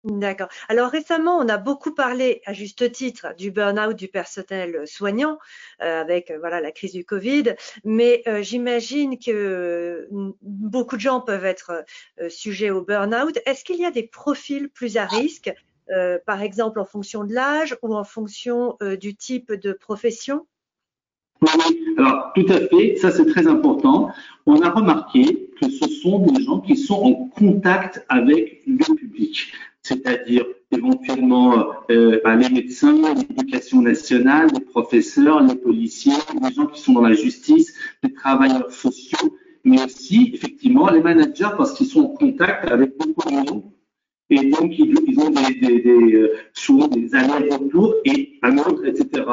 D'accord. 0.05 0.49
Alors 0.69 0.91
récemment, 0.91 1.39
on 1.39 1.49
a 1.49 1.57
beaucoup 1.57 1.95
parlé, 1.95 2.43
à 2.45 2.53
juste 2.53 2.93
titre, 2.93 3.29
du 3.39 3.51
burn-out 3.51 3.97
du 3.97 4.09
personnel 4.09 4.83
soignant 4.87 5.39
euh, 5.81 6.03
avec 6.03 6.31
euh, 6.31 6.37
voilà 6.39 6.61
la 6.61 6.73
crise 6.73 6.93
du 6.93 7.07
Covid, 7.07 7.55
mais 7.85 8.23
euh, 8.29 8.43
j'imagine 8.43 9.19
que 9.19 10.07
beaucoup 10.43 10.97
de 10.97 11.01
gens 11.01 11.23
peuvent 11.23 11.47
être 11.47 11.87
sujets 12.29 12.69
au 12.69 12.83
burn-out. 12.83 13.39
Est-ce 13.47 13.65
qu'il 13.65 13.77
y 13.77 13.87
a 13.87 13.91
des 13.91 14.03
profils 14.03 14.69
plus 14.69 14.99
à 14.99 15.07
risque, 15.07 15.51
par 16.27 16.43
exemple 16.43 16.81
en 16.81 16.85
fonction 16.85 17.25
de 17.25 17.33
l'âge 17.33 17.77
ou 17.81 17.95
en 17.95 18.05
fonction 18.05 18.77
du 19.01 19.17
type 19.17 19.53
de 19.53 19.73
profession? 19.73 20.47
Alors 21.97 22.33
tout 22.35 22.47
à 22.49 22.61
fait, 22.61 22.97
ça 22.97 23.11
c'est 23.11 23.27
très 23.27 23.47
important. 23.47 24.11
On 24.45 24.61
a 24.61 24.71
remarqué 24.71 25.51
que 25.61 25.71
ce 25.71 25.89
sont 25.89 26.19
des 26.19 26.43
gens 26.43 26.61
qui 26.61 26.77
sont 26.77 27.03
en 27.03 27.15
contact 27.29 28.05
avec 28.09 28.63
le 28.67 28.95
public 28.97 29.53
c'est-à-dire 29.85 30.45
éventuellement 30.73 31.67
euh, 31.91 32.21
bah, 32.25 32.35
les 32.35 32.49
médecins, 32.49 33.15
l'éducation 33.15 33.83
nationale, 33.83 34.49
les 34.53 34.61
professeurs, 34.61 35.41
les 35.43 35.55
policiers, 35.55 36.15
les 36.43 36.53
gens 36.53 36.67
qui 36.67 36.81
sont 36.81 36.95
dans 36.95 37.03
la 37.03 37.13
justice, 37.13 37.75
les 38.03 38.13
travailleurs 38.13 38.73
sociaux, 38.73 39.37
mais 39.63 39.85
aussi 39.85 40.33
effectivement 40.35 40.91
les 40.91 41.01
managers 41.01 41.51
parce 41.57 41.75
qu'ils 41.75 41.87
sont 41.87 42.01
en 42.01 42.09
contact 42.09 42.71
avec 42.71 42.97
beaucoup 42.99 43.29
de 43.29 43.35
monde 43.35 43.63
et 44.31 44.51
donc 44.51 44.73
ils, 44.79 45.19
ont 45.19 45.33
euh, 45.33 46.29
souvent 46.55 46.89
des 46.89 47.15
allers-retours 47.15 47.95
et 48.05 48.39
un 48.43 48.57
autre, 48.59 48.85
etc. 48.87 49.25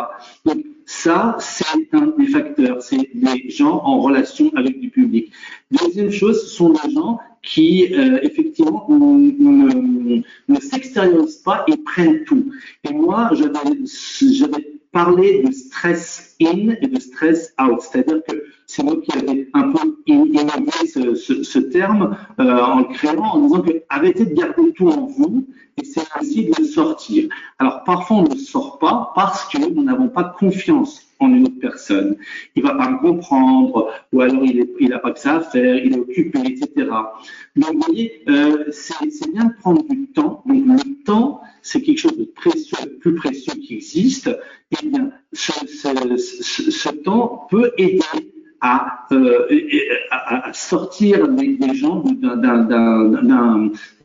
Donc 0.46 0.66
ça, 0.86 1.38
c'est 1.40 1.88
un 1.94 2.14
des 2.18 2.28
facteurs, 2.28 2.82
c'est 2.82 3.10
les 3.14 3.50
gens 3.50 3.82
en 3.84 4.02
relation 4.02 4.52
avec 4.56 4.80
du 4.80 4.90
public. 4.90 5.32
Deuxième 5.72 6.12
chose, 6.12 6.44
ce 6.44 6.50
sont 6.50 6.74
des 6.74 6.92
gens 6.92 7.20
qui, 7.42 7.94
euh, 7.94 8.20
effectivement, 8.22 8.86
ne 10.52 10.60
s'extériorisent 10.60 11.38
pas 11.38 11.64
et 11.68 11.78
prennent 11.78 12.24
tout. 12.26 12.52
Et 12.84 12.94
moi, 12.94 13.32
j'avais 13.34 14.72
parlé 14.92 15.44
de 15.44 15.52
stress 15.52 16.36
in 16.42 16.76
et 16.82 16.88
de 16.88 17.00
stress 17.00 17.54
out, 17.62 17.82
c'est-à-dire 17.82 18.22
que 18.28 18.44
c'est 18.68 18.84
moi 18.84 18.98
qui 19.02 19.18
avais 19.18 19.48
un 19.54 19.72
peu 19.72 19.98
innové 20.06 20.72
ce, 20.86 21.60
terme 21.60 22.18
euh, 22.40 22.60
en 22.60 22.80
le 22.80 22.94
créant 22.94 23.36
en 23.36 23.42
disant 23.42 23.62
que 23.62 23.84
arrêtez 23.90 24.26
de 24.26 24.34
garder 24.34 24.74
tout 24.74 24.90
en 24.90 25.06
vous 25.06 25.48
et 25.78 25.86
c'est 25.86 26.04
aussi 26.20 26.50
de 26.50 26.64
sortir. 26.64 27.30
Alors 27.60 27.84
parfois 27.84 28.18
on 28.18 28.24
ne 28.24 28.36
sort 28.36 28.80
pas 28.80 29.12
parce 29.16 29.48
que 29.48 29.58
nous 29.58 29.84
n'avons 29.84 30.10
pas 30.10 30.36
confiance 30.38 31.08
en 31.22 31.34
une 31.34 31.46
autre 31.46 31.60
personne. 31.60 32.18
Il 32.56 32.64
va 32.64 32.76
pas 32.76 32.90
me 32.90 32.98
comprendre, 32.98 33.92
ou 34.12 34.22
alors 34.22 34.44
il 34.44 34.90
n'a 34.90 35.00
pas 35.00 35.12
que 35.12 35.20
ça 35.20 35.36
à 35.36 35.42
faire, 35.42 35.76
il 35.76 35.94
est 35.94 36.00
occupé, 36.00 36.40
etc. 36.40 36.90
Donc 37.56 37.74
vous 37.74 37.82
voyez, 37.86 38.24
euh, 38.30 38.66
c'est 38.72 39.32
bien 39.32 39.46
de 39.46 39.54
prendre 39.60 39.84
du 39.88 40.08
temps. 40.08 40.44
Donc 40.46 40.64
le 40.66 41.04
temps, 41.04 41.42
c'est 41.62 41.82
quelque 41.82 42.00
chose 42.00 42.18
de 42.18 42.26
précieux, 42.26 42.98
plus 43.00 43.16
précieux 43.16 43.54
qui 43.54 43.76
existe. 43.76 44.28
Et 44.28 44.76
eh 44.84 44.88
bien, 44.88 45.12
ce, 45.34 46.90
temps 47.04 47.48
peut 47.50 47.72
aider 47.78 48.00
à, 48.62 49.06
euh, 49.12 49.48
sortir 50.54 51.28
des, 51.28 51.58
gens 51.74 52.04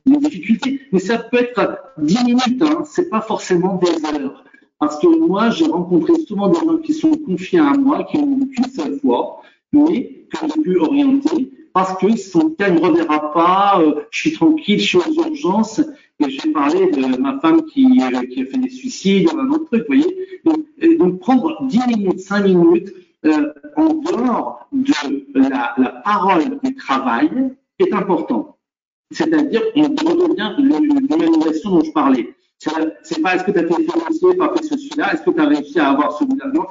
d'une 0.07 0.19
difficulté. 0.19 0.81
Mais 0.93 0.99
ça 0.99 1.19
peut 1.19 1.39
être 1.39 1.79
10 1.99 2.25
minutes, 2.25 2.63
hein, 2.63 2.83
c'est 2.85 3.09
pas 3.09 3.21
forcément 3.21 3.77
des 3.77 4.05
heures. 4.07 4.45
Parce 4.79 4.99
que 4.99 5.07
moi, 5.07 5.51
j'ai 5.51 5.67
rencontré 5.67 6.15
souvent 6.27 6.49
des 6.49 6.59
gens 6.59 6.79
qui 6.79 6.93
sont 6.93 7.13
confiés 7.13 7.61
à 7.61 7.73
moi, 7.73 8.05
qui 8.05 8.19
ont 8.19 8.37
vu 8.37 8.49
qu'une 8.49 8.71
seule 8.71 8.99
fois, 9.01 9.41
mais 9.73 10.27
que 10.31 10.39
j'ai 10.47 10.63
pu 10.63 10.77
orienter 10.79 11.51
parce 11.77 11.99
qu'ils 11.99 12.17
sont 12.17 12.49
cas, 12.59 12.71
ne 12.71 12.81
reverra 12.81 13.33
pas, 13.33 13.83
euh, 13.83 14.07
je 14.11 14.19
suis 14.19 14.33
tranquille, 14.33 14.79
je 14.81 14.87
suis 14.87 14.97
aux 14.97 15.13
urgences. 15.13 15.83
Et 16.19 16.31
j'ai 16.31 16.51
parlé 16.51 16.91
de 16.91 17.21
ma 17.21 17.39
femme 17.41 17.67
qui, 17.67 18.01
euh, 18.01 18.23
qui, 18.23 18.41
a 18.41 18.47
fait 18.47 18.57
des 18.57 18.71
suicides, 18.71 19.29
un 19.37 19.51
autre 19.51 19.67
truc, 19.67 19.83
vous 19.83 19.95
voyez. 19.95 20.17
Donc, 20.47 20.65
donc 20.99 21.19
prendre 21.19 21.67
10 21.67 21.81
minutes, 21.89 22.21
5 22.21 22.45
minutes, 22.47 22.95
euh, 23.27 23.53
en 23.77 23.93
dehors 23.93 24.67
de 24.73 25.49
la, 25.51 25.75
la 25.77 25.91
parole 26.03 26.59
du 26.65 26.75
travail 26.77 27.29
est 27.79 27.93
important. 27.93 28.57
C'est-à-dire, 29.11 29.61
on 29.75 29.83
redevient 29.83 30.55
l'humanisation 30.57 31.73
dont 31.73 31.85
je 31.85 31.93
parlais. 31.93 32.35
C'est 33.03 33.23
pas 33.23 33.37
est-ce 33.37 33.45
que 33.45 33.51
tu 33.51 33.59
as 33.59 33.67
fait 33.67 33.83
financier, 33.83 34.35
pas 34.37 34.53
fait 34.55 34.65
ceci-là, 34.65 35.15
est-ce 35.15 35.23
que 35.23 35.31
tu 35.31 35.41
as 35.41 35.47
réussi 35.47 35.79
à 35.79 35.91
avoir 35.91 36.13
celui-là. 36.13 36.47
Non, 36.53 36.67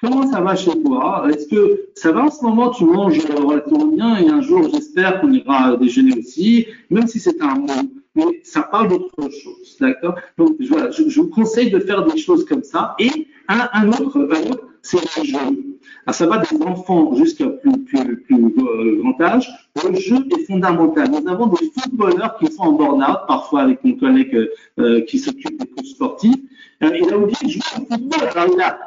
comment 0.00 0.30
ça 0.30 0.40
va 0.40 0.56
chez 0.56 0.82
toi? 0.82 1.26
Est-ce 1.30 1.48
que 1.48 1.88
ça 1.94 2.12
va 2.12 2.24
en 2.24 2.30
ce 2.30 2.42
moment? 2.44 2.70
Tu 2.70 2.84
manges 2.84 3.24
relativement 3.26 3.86
bien 3.86 4.16
et 4.18 4.28
un 4.28 4.40
jour, 4.40 4.68
j'espère 4.72 5.20
qu'on 5.20 5.32
ira 5.32 5.76
déjeuner 5.76 6.18
aussi, 6.18 6.66
même 6.90 7.06
si 7.06 7.20
c'est 7.20 7.40
un 7.42 7.54
mot. 7.54 7.90
Mais 8.16 8.40
ça 8.44 8.62
parle 8.62 8.88
d'autre 8.88 9.30
chose, 9.30 9.76
d'accord? 9.80 10.14
Donc 10.38 10.56
voilà, 10.60 10.90
je, 10.92 11.02
vous 11.20 11.28
conseille 11.28 11.70
de 11.70 11.80
faire 11.80 12.04
des 12.04 12.16
choses 12.16 12.44
comme 12.44 12.62
ça. 12.62 12.94
Et 13.00 13.26
un 13.48 13.88
autre, 13.88 14.28
un 14.30 14.50
autre 14.50 14.73
c'est 14.84 15.00
le 15.18 15.24
jeu. 15.24 15.38
Alors, 16.06 16.14
ça 16.14 16.26
va 16.26 16.38
des 16.38 16.62
enfants 16.62 17.14
jusqu'à 17.14 17.46
plus, 17.46 17.84
plus, 17.84 18.16
plus 18.22 18.36
euh, 18.36 19.00
grand 19.00 19.20
âge. 19.22 19.48
Le 19.82 19.98
jeu 19.98 20.16
est 20.30 20.44
fondamental. 20.46 21.10
Nous 21.10 21.26
avons 21.30 21.46
des 21.46 21.70
footballeurs 21.74 22.36
qui 22.38 22.52
sont 22.52 22.62
en 22.62 22.72
burn-out, 22.72 23.20
parfois 23.26 23.62
avec 23.62 23.82
mon 23.82 23.94
collègue 23.94 24.50
euh, 24.78 25.00
qui 25.06 25.18
s'occupe 25.18 25.58
des 25.58 25.66
coachs 25.66 25.86
sportifs. 25.86 26.36
Euh, 26.82 26.90
il 27.00 27.10
a 27.10 27.16
oublié 27.16 27.36
de 27.42 27.48
jouer 27.48 27.62
au 27.78 27.92
football. 27.92 28.28
Alors, 28.34 28.54
il 28.54 28.60
a, 28.60 28.78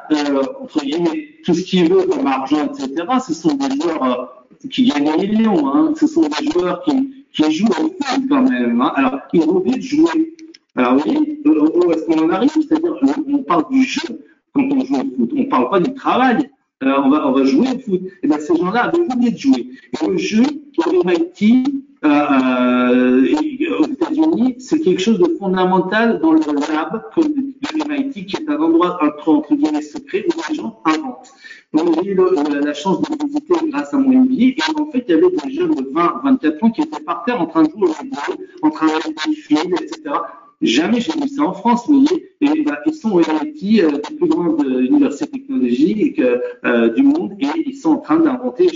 entre 0.62 0.80
guillemets, 0.82 1.28
tout 1.44 1.56
ce 1.56 1.64
qu'il 1.64 1.92
veut 1.92 2.04
comme 2.04 2.28
argent, 2.28 2.66
etc. 2.66 2.94
Ce 3.26 3.34
sont 3.34 3.56
des 3.56 3.82
joueurs 3.82 4.46
qui 4.70 4.86
gagnent 4.86 5.10
un 5.10 5.18
million. 5.18 5.68
Hein. 5.74 5.94
Ce 6.00 6.06
sont 6.06 6.30
des 6.30 6.52
joueurs 6.52 6.84
qui, 6.84 7.26
qui 7.34 7.52
jouent 7.52 7.68
au 7.68 7.88
foot 8.00 8.22
quand 8.30 8.44
même. 8.44 8.80
Hein. 8.80 8.92
Alors, 8.96 9.20
il 9.34 9.42
a 9.42 9.48
oublié 9.48 9.78
de 9.78 9.82
jouer. 9.82 10.36
Alors, 10.76 10.94
vous 10.94 11.00
voyez, 11.00 11.42
où 11.44 11.92
est-ce 11.92 12.06
qu'on 12.06 12.24
en 12.24 12.30
arrive? 12.30 12.52
C'est-à-dire, 12.52 12.96
on 13.28 13.40
parle 13.40 13.68
du 13.72 13.82
jeu 13.82 14.22
quand 14.54 14.62
on 14.72 14.86
joue 14.86 14.96
au 14.96 15.18
foot. 15.18 15.32
On 15.36 15.40
ne 15.40 15.46
parle 15.46 15.70
pas 15.72 15.80
du 15.80 15.94
travail. 15.96 16.50
Euh, 16.84 16.94
on, 17.04 17.10
va, 17.10 17.28
on 17.28 17.32
va 17.32 17.44
jouer 17.44 17.68
au 17.76 17.77
Et 17.96 18.28
bien, 18.28 18.40
ces 18.40 18.56
gens-là 18.56 18.86
avaient 18.86 19.00
oublié 19.00 19.32
de 19.32 19.38
jouer. 19.38 19.70
Et 20.02 20.08
le 20.08 20.18
jeu, 20.18 20.44
pour 20.76 21.06
MIT, 21.06 21.64
euh, 22.06 22.10
euh, 22.10 23.80
aux 23.80 23.88
États-Unis, 23.88 24.56
c'est 24.60 24.80
quelque 24.80 25.02
chose 25.02 25.20
de 25.20 25.36
fondamental 25.40 26.20
dans 26.20 26.32
le 26.32 26.40
lab 26.40 27.02
de 27.18 27.90
MIT, 27.90 28.26
qui 28.26 28.36
est 28.36 28.50
un 28.50 28.58
endroit 28.58 29.00
entre, 29.02 29.56
guillemets 29.56 29.82
secret 29.82 30.26
où 30.28 30.42
les 30.50 30.56
gens 30.56 30.80
inventent. 30.86 31.32
Donc, 31.74 32.04
j'ai 32.04 32.12
eu 32.12 32.16
la 32.16 32.74
chance 32.74 33.02
de 33.02 33.26
visiter 33.26 33.54
grâce 33.70 33.94
à 33.94 33.98
mon 33.98 34.10
MBA. 34.10 34.36
Et 34.36 34.58
en 34.80 34.90
fait, 34.92 35.06
il 35.08 35.12
y 35.12 35.18
avait 35.18 35.30
des 35.30 35.54
jeunes 35.54 35.76
de 35.76 35.90
20, 35.92 36.22
24 36.24 36.64
ans 36.64 36.72
qui 36.72 36.82
étaient 36.82 37.04
par 37.04 37.24
terre 37.26 37.42
en 37.42 37.48
train 37.48 37.64
de 37.64 37.70
jouer 37.70 37.90
au 37.90 37.94
football, 37.94 38.38
en 38.62 38.70
train 38.70 38.88
de 38.88 38.92
faire 39.36 39.66
des 39.66 39.74
etc. 39.84 40.02
Jamais 40.62 41.02
j'ai 41.02 41.14
vu 41.14 41.28
ça 41.28 41.44
en 41.44 41.54
France, 41.54 41.88
vous 41.88 42.06
voyez. 42.06 42.27
Et 42.56 42.62
bah, 42.62 42.80
ils 42.86 42.94
sont 42.94 43.12
au 43.12 43.20
euh, 43.20 43.24
des 43.44 44.16
plus 44.16 44.28
grandes 44.28 44.64
euh, 44.66 44.86
universités 44.86 45.32
technologiques 45.32 46.22
euh, 46.66 46.90
du 46.90 47.04
monde, 47.04 47.34
et 47.40 47.48
ils 47.66 47.76
sont 47.76 47.92
en 47.92 47.98
train 47.98 48.20
d'inventer. 48.20 48.68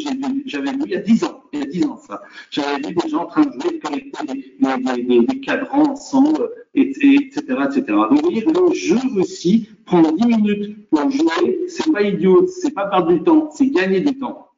J'avais 0.46 0.72
vu 0.72 0.82
il 0.86 0.92
y 0.92 0.96
a 0.96 1.00
10 1.00 1.24
ans, 1.24 1.42
il 1.54 1.60
y 1.60 1.64
a 1.64 1.66
10 1.66 1.86
ans 1.86 1.98
ça. 1.98 2.22
J'avais 2.50 2.88
vu 2.88 2.94
des 2.94 3.10
gens 3.10 3.24
en 3.24 3.28
train 3.28 3.46
de 3.46 3.52
jouer, 3.52 3.80
de 3.80 5.26
des, 5.26 5.40
cadrans 5.40 5.92
ensemble, 5.92 6.50
et, 6.76 6.90
etc., 6.92 7.42
etc. 7.66 7.84
Donc 7.88 8.12
vous 8.12 8.22
voyez, 8.22 8.46
le 8.46 8.74
jeu 8.74 9.00
aussi, 9.18 9.70
prendre 9.86 10.12
10 10.14 10.26
minutes 10.26 10.90
pour 10.90 11.10
jouer, 11.10 11.62
c'est 11.68 11.92
pas 11.92 12.02
idiot, 12.02 12.48
c'est 12.48 12.74
pas 12.74 12.88
perdre 12.88 13.10
du 13.10 13.24
temps, 13.24 13.50
c'est 13.52 13.68
gagner 13.68 14.02
du 14.02 14.18
temps. 14.18 14.51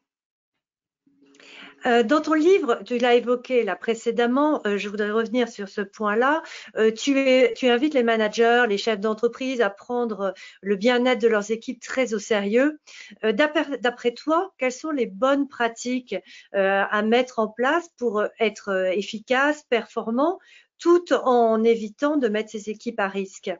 Euh, 1.85 2.03
dans 2.03 2.21
ton 2.21 2.33
livre, 2.33 2.79
tu 2.85 2.97
l'as 2.97 3.15
évoqué 3.15 3.63
là 3.63 3.75
précédemment, 3.75 4.61
euh, 4.65 4.77
je 4.77 4.87
voudrais 4.89 5.11
revenir 5.11 5.49
sur 5.49 5.67
ce 5.67 5.81
point-là. 5.81 6.41
Euh, 6.77 6.91
tu, 6.91 7.15
tu, 7.55 7.67
invites 7.67 7.93
les 7.93 8.03
managers, 8.03 8.65
les 8.69 8.77
chefs 8.77 8.99
d'entreprise 8.99 9.61
à 9.61 9.69
prendre 9.69 10.33
le 10.61 10.75
bien-être 10.75 11.21
de 11.21 11.27
leurs 11.27 11.51
équipes 11.51 11.81
très 11.81 12.13
au 12.13 12.19
sérieux. 12.19 12.79
D'après 13.23 14.11
toi, 14.13 14.53
quelles 14.57 14.71
sont 14.71 14.91
les 14.91 15.05
bonnes 15.05 15.47
pratiques 15.47 16.15
à 16.53 17.01
mettre 17.01 17.39
en 17.39 17.47
place 17.47 17.89
pour 17.97 18.23
être 18.39 18.91
efficace, 18.93 19.63
performant, 19.69 20.39
tout 20.79 21.13
en 21.13 21.63
évitant 21.63 22.17
de 22.17 22.27
mettre 22.27 22.51
ces 22.51 22.69
équipes 22.69 22.99
à 22.99 23.07
risque? 23.07 23.51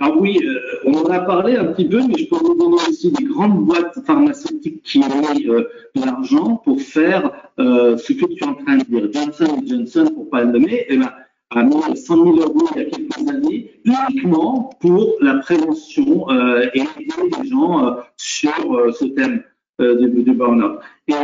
Ah 0.00 0.10
oui, 0.10 0.40
euh, 0.44 0.60
on 0.84 0.94
en 0.94 1.10
a 1.10 1.20
parlé 1.20 1.56
un 1.56 1.66
petit 1.66 1.88
peu, 1.88 2.02
mais 2.04 2.14
je 2.18 2.28
peux 2.28 2.36
vous 2.36 2.56
donner 2.56 2.82
aussi 2.88 3.12
des 3.12 3.24
grandes 3.24 3.64
boîtes 3.64 3.96
pharmaceutiques 4.04 4.82
qui 4.82 4.98
ont 4.98 5.52
euh, 5.52 5.68
de 5.94 6.04
l'argent 6.04 6.56
pour 6.64 6.80
faire 6.80 7.30
euh, 7.60 7.96
ce 7.96 8.12
que 8.12 8.26
tu 8.26 8.42
es 8.42 8.44
en 8.44 8.54
train 8.54 8.78
de 8.78 8.84
dire. 8.84 9.08
Johnson 9.12 9.62
Johnson, 9.64 10.10
pour 10.12 10.30
pas 10.30 10.42
le 10.42 10.50
nommer, 10.50 10.84
eh 10.88 10.96
ben, 10.96 11.12
a 11.50 11.62
mis 11.62 11.96
100 11.96 12.14
000 12.16 12.26
euros 12.26 12.68
il 12.74 12.82
y 12.82 12.84
a 12.86 12.90
quelques 12.90 13.28
années 13.28 13.70
uniquement 13.84 14.70
pour 14.80 15.14
la 15.20 15.34
prévention 15.34 16.28
et 16.74 16.80
aider 16.80 17.40
les 17.40 17.48
gens 17.48 17.96
sur 18.16 18.92
ce 18.98 19.04
thème 19.04 19.44
du, 19.78 20.22
du 20.22 20.32
burn-out. 20.32 20.78
Et 21.08 21.14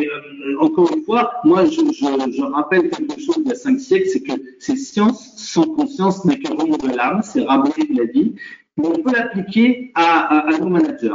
encore 0.60 0.92
une 0.94 1.02
fois, 1.04 1.32
moi, 1.44 1.64
je, 1.64 1.80
je, 1.80 2.32
je 2.36 2.42
rappelle 2.42 2.90
quelque 2.90 3.20
chose 3.20 3.38
d'il 3.38 3.48
y 3.48 3.52
a 3.52 3.54
cinq 3.54 3.78
siècles, 3.78 4.08
c'est 4.08 4.22
que 4.22 4.32
ces 4.58 4.76
sciences 4.76 5.34
sans 5.36 5.64
conscience 5.64 6.24
n'est 6.24 6.38
que 6.38 6.50
de 6.50 6.96
l'âme, 6.96 7.20
c'est 7.22 7.42
Rabelais 7.42 7.86
qui 7.86 7.94
l'a 7.94 8.06
dit, 8.06 8.34
mais 8.76 8.88
on 8.88 9.02
peut 9.02 9.12
l'appliquer 9.12 9.92
à, 9.94 10.48
à, 10.48 10.58
nos 10.58 10.68
managers. 10.68 11.14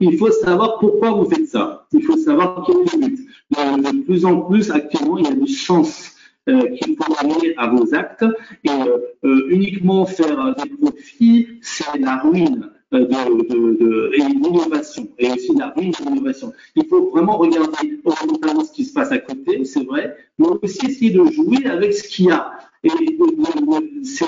Il 0.00 0.16
faut 0.18 0.30
savoir 0.30 0.78
pourquoi 0.78 1.12
vous 1.12 1.24
faites 1.24 1.48
ça. 1.48 1.86
Il 1.92 2.02
faut 2.02 2.16
savoir 2.16 2.64
quel 2.66 2.76
est 2.76 2.96
le 2.96 3.06
but. 3.08 3.26
De, 3.50 4.02
plus 4.04 4.24
en 4.24 4.40
plus, 4.42 4.70
actuellement, 4.70 5.18
il 5.18 5.24
y 5.24 5.28
a 5.28 5.34
du 5.34 5.46
sens 5.46 6.14
euh, 6.48 6.68
qu'il 6.76 6.96
faut 6.96 7.14
donner 7.22 7.54
à 7.56 7.68
vos 7.68 7.94
actes. 7.94 8.24
Et 8.64 8.70
euh, 8.70 8.98
euh, 9.24 9.46
uniquement 9.48 10.04
faire 10.04 10.54
des 10.56 10.68
profits, 10.68 11.48
c'est 11.62 11.98
la 11.98 12.18
ruine 12.18 12.70
de, 12.92 12.98
de, 12.98 13.76
de, 13.80 14.10
et 14.14 14.18
l'innovation, 14.18 15.08
et 15.18 15.30
aussi 15.30 15.54
la 15.56 15.70
ruine 15.70 15.90
de 15.90 16.04
l'innovation. 16.04 16.52
Il 16.76 16.86
faut 16.86 17.10
vraiment 17.10 17.36
regarder 17.36 17.98
notamment 18.30 18.64
ce 18.64 18.72
qui 18.72 18.84
se 18.84 18.92
passe 18.92 19.12
à 19.12 19.18
côté, 19.18 19.64
c'est 19.64 19.84
vrai, 19.84 20.16
mais 20.38 20.46
aussi 20.62 20.86
essayer 20.86 21.10
de 21.10 21.24
jouer 21.26 21.66
avec 21.66 21.92
ce 21.92 22.08
qu'il 22.08 22.26
y 22.26 22.30
a. 22.30 22.52
Et 22.84 22.90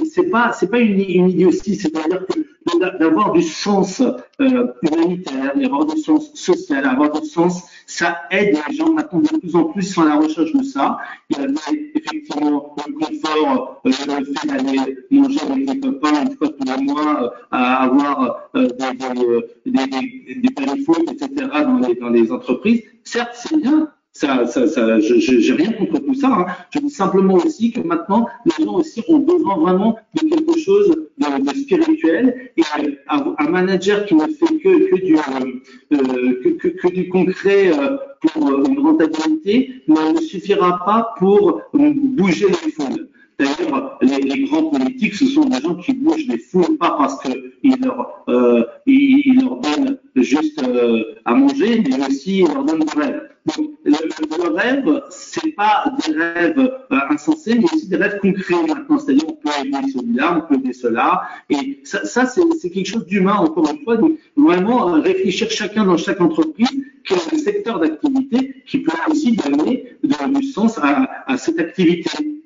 c'est 0.07 0.31
pas 0.31 0.51
pas 0.71 0.79
une, 0.79 0.99
une 1.01 1.29
idiotie, 1.29 1.77
c'est-à-dire 1.77 2.27
que 2.27 2.99
d'avoir 2.99 3.33
du 3.33 3.43
sens 3.43 4.03
euh, 4.41 4.67
humanitaire, 4.83 5.57
d'avoir 5.57 5.87
du 5.87 6.01
sens 6.01 6.33
social, 6.35 6.83
d'avoir 6.83 7.21
du 7.21 7.27
sens, 7.27 7.63
ça 7.89 8.21
aide 8.31 8.55
les 8.69 8.77
gens 8.77 8.93
maintenant 8.93 9.21
de 9.21 9.39
plus 9.39 9.57
en 9.57 9.65
plus 9.65 9.99
à 9.99 10.05
la 10.05 10.17
recherche 10.17 10.53
de 10.53 10.63
ça. 10.63 10.99
Il 11.31 11.39
y 11.39 11.41
avait 11.41 11.55
effectivement 11.95 12.77
le 12.87 12.93
confort, 12.93 13.81
euh, 13.87 13.89
le 13.89 14.25
fait 14.27 14.47
d'aller 14.47 14.99
manger 15.11 15.41
avec 15.41 15.71
les 15.71 15.81
copains 15.81 16.23
une 16.23 16.37
fois 16.37 16.49
tous 16.51 16.65
les 16.67 16.85
mois, 16.85 17.23
euh, 17.25 17.31
à 17.51 17.85
avoir 17.85 18.51
euh, 18.55 18.69
des, 18.69 19.73
des, 19.73 19.87
des, 19.87 20.37
des 20.37 20.49
etc. 20.49 21.49
dans 21.51 21.79
les, 21.79 21.95
dans 21.95 22.11
les 22.11 22.31
entreprises. 22.31 22.83
Certes, 23.05 23.33
c'est 23.33 23.57
bien, 23.57 23.91
ça, 24.19 24.47
ça, 24.47 24.67
ça, 24.67 24.99
je 24.99 25.15
n'ai 25.15 25.53
rien 25.53 25.73
contre 25.73 26.01
tout 26.01 26.15
ça. 26.15 26.29
Hein. 26.29 26.47
Je 26.71 26.81
dis 26.81 26.91
simplement 26.91 27.35
aussi 27.35 27.71
que 27.71 27.81
maintenant, 27.81 28.27
les 28.47 28.65
gens 28.65 28.75
aussi 28.75 29.01
ont 29.07 29.21
besoin 29.21 29.57
vraiment 29.59 29.97
de 30.15 30.29
quelque 30.29 30.59
chose 30.59 30.89
de, 31.19 31.51
de 31.51 31.57
spirituel 31.57 32.51
et 32.57 32.63
un, 33.09 33.49
manager 33.49 34.05
qui 34.07 34.17
ne 34.17 34.27
fait 34.27 34.59
que, 34.59 34.91
que, 34.91 34.97
du, 35.05 35.17
euh, 35.17 36.41
que, 36.43 36.49
que, 36.49 36.69
que, 36.69 36.89
du 36.89 37.09
concret 37.09 37.71
euh, 37.73 37.97
pour 38.21 38.67
une 38.67 38.81
rentabilité 38.81 39.85
ne 39.87 40.21
suffira 40.21 40.81
pas 40.85 41.15
pour 41.19 41.63
bouger 41.73 42.49
les 42.49 42.73
foules. 42.73 43.09
D'ailleurs, 43.39 43.99
les, 44.03 44.19
les, 44.19 44.45
grands 44.45 44.65
politiques, 44.65 45.15
ce 45.15 45.27
sont 45.27 45.45
des 45.45 45.61
gens 45.61 45.77
qui 45.77 45.93
bougent 45.93 46.27
les 46.27 46.39
foules, 46.39 46.77
pas 46.77 46.97
parce 46.99 47.23
qu'ils 47.23 47.81
leur, 47.81 48.25
euh, 48.29 48.65
ils, 48.85 49.41
leur 49.41 49.61
donnent 49.61 49.99
juste 50.17 50.61
euh, 50.61 51.15
à 51.25 51.35
manger, 51.35 51.85
mais 51.89 52.05
aussi 52.05 52.41
ils 52.41 52.49
leur 52.49 52.65
donnent 52.65 52.81
des 52.81 53.01
rêves. 53.01 53.23
Donc, 53.47 53.71
le, 53.85 53.93
le 53.93 54.51
rêve, 54.51 55.03
c'est 55.11 55.53
pas 55.53 55.85
des 56.05 56.13
rêves 56.13 56.59
euh, 56.59 56.97
insensés, 57.11 57.55
mais 57.55 57.65
aussi 57.73 57.89
des 57.89 57.97
rêves 57.97 58.19
concrets 58.21 58.67
maintenant. 58.67 58.99
C'est-à-dire, 58.99 59.29
on 59.29 59.35
peut 59.35 59.51
aider 59.65 59.89
celui-là, 59.93 60.37
on 60.37 60.49
peut 60.49 60.61
aider 60.61 60.73
cela. 60.73 61.23
Et 61.49 61.81
ça, 61.85 62.05
ça 62.05 62.27
c'est 62.27 62.71
quelque 62.71 62.89
chose 62.89 63.07
d'humain, 63.07 63.37
encore 63.37 63.71
une 63.71 63.85
fois. 63.85 63.99
Donc, 63.99 64.19
vraiment, 64.37 64.97
euh, 64.97 65.01
réfléchir 65.01 65.49
chacun 65.49 65.85
dans 65.85 65.97
chaque 65.97 66.21
entreprise, 66.21 66.85
quel 67.05 67.19
est 67.19 67.33
le 67.33 67.39
secteur 67.39 67.79
d'activité 67.79 68.63
qui 68.67 68.79
peut 68.79 68.93
aussi 69.09 69.37
donner 69.37 69.97
du 70.03 70.43
sens 70.43 70.77
à, 70.79 71.09
à 71.27 71.37
cette 71.39 71.61
activité. 71.61 72.38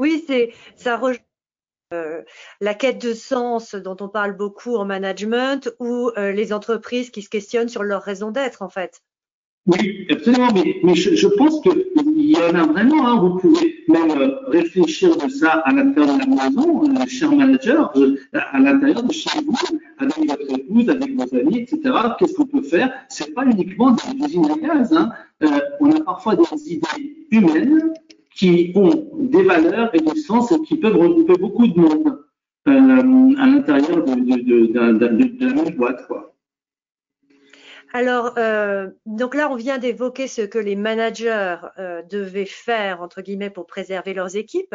Oui, 0.00 0.24
c'est 0.26 0.54
ça 0.76 0.96
rejoint 0.96 1.20
euh, 1.92 2.22
la 2.60 2.72
quête 2.72 3.00
de 3.02 3.12
sens 3.12 3.74
dont 3.74 3.96
on 4.00 4.08
parle 4.08 4.34
beaucoup 4.34 4.76
en 4.76 4.86
management 4.86 5.68
ou 5.78 6.10
euh, 6.16 6.32
les 6.32 6.54
entreprises 6.54 7.10
qui 7.10 7.20
se 7.20 7.28
questionnent 7.28 7.68
sur 7.68 7.82
leur 7.82 8.02
raison 8.02 8.30
d'être 8.30 8.62
en 8.62 8.70
fait. 8.70 9.02
Oui, 9.66 10.06
absolument, 10.10 10.48
mais, 10.54 10.94
je, 10.94 11.26
pense 11.36 11.60
qu'il 11.60 11.84
y 12.16 12.36
en 12.38 12.54
a 12.54 12.66
vraiment. 12.66 13.06
Hein, 13.06 13.20
vous 13.20 13.36
pouvez 13.38 13.84
même 13.88 14.10
euh, 14.10 14.38
réfléchir 14.46 15.16
de 15.18 15.28
ça 15.28 15.50
à 15.66 15.72
l'intérieur 15.72 16.16
de 16.16 16.20
la 16.20 16.48
maison, 16.48 16.82
euh, 16.82 17.06
cher 17.06 17.30
manager, 17.30 17.92
à 18.32 18.58
l'intérieur 18.58 19.02
de 19.02 19.12
chez 19.12 19.38
vous, 19.44 19.78
avec 19.98 20.16
votre 20.16 20.58
épouse, 20.58 20.88
avec 20.88 21.14
vos 21.14 21.36
amis, 21.36 21.58
etc. 21.58 21.94
Qu'est-ce 22.18 22.34
qu'on 22.34 22.46
peut 22.46 22.62
faire? 22.62 22.90
C'est 23.10 23.34
pas 23.34 23.44
uniquement 23.44 23.90
des 23.90 24.24
usines 24.24 24.50
à 24.50 24.56
gaz. 24.56 24.94
Hein. 24.94 25.10
on 25.80 25.92
a 25.92 26.00
parfois 26.00 26.36
des 26.36 26.72
idées 26.72 27.26
humaines 27.30 27.92
qui 28.40 28.72
ont 28.74 29.10
des 29.18 29.42
valeurs 29.42 29.94
et 29.94 30.00
du 30.00 30.18
sens 30.18 30.50
et 30.50 30.62
qui 30.62 30.78
peuvent 30.78 30.96
regrouper 30.96 31.34
beaucoup 31.36 31.66
de 31.66 31.78
monde 31.78 32.24
euh, 32.68 33.34
à 33.38 33.46
l'intérieur 33.46 34.02
de, 34.02 34.14
de, 34.14 34.72
de, 34.72 34.98
de, 34.98 35.46
la 35.46 35.52
même 35.52 35.74
boîte. 35.76 36.06
Quoi. 36.06 36.34
Alors, 37.92 38.38
euh, 38.38 38.88
donc 39.04 39.34
là, 39.34 39.50
on 39.50 39.56
vient 39.56 39.76
d'évoquer 39.76 40.26
ce 40.26 40.40
que 40.40 40.58
les 40.58 40.74
managers 40.74 41.56
euh, 41.78 42.00
devaient 42.04 42.46
faire, 42.46 43.02
entre 43.02 43.20
guillemets, 43.20 43.50
pour 43.50 43.66
préserver 43.66 44.14
leurs 44.14 44.36
équipes. 44.36 44.74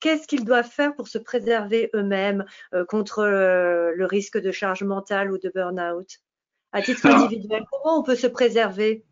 Qu'est-ce 0.00 0.26
qu'ils 0.26 0.46
doivent 0.46 0.70
faire 0.70 0.94
pour 0.94 1.08
se 1.08 1.18
préserver 1.18 1.90
eux-mêmes 1.94 2.46
contre 2.88 3.24
le 3.24 4.04
risque 4.06 4.38
de 4.40 4.50
charge 4.50 4.82
mentale 4.82 5.30
ou 5.30 5.38
de 5.38 5.52
burn-out? 5.54 6.08
À 6.72 6.80
titre 6.80 7.06
individuel, 7.06 7.62
comment 7.70 8.00
on 8.00 8.02
peut 8.02 8.16
se 8.16 8.26
préserver? 8.26 9.04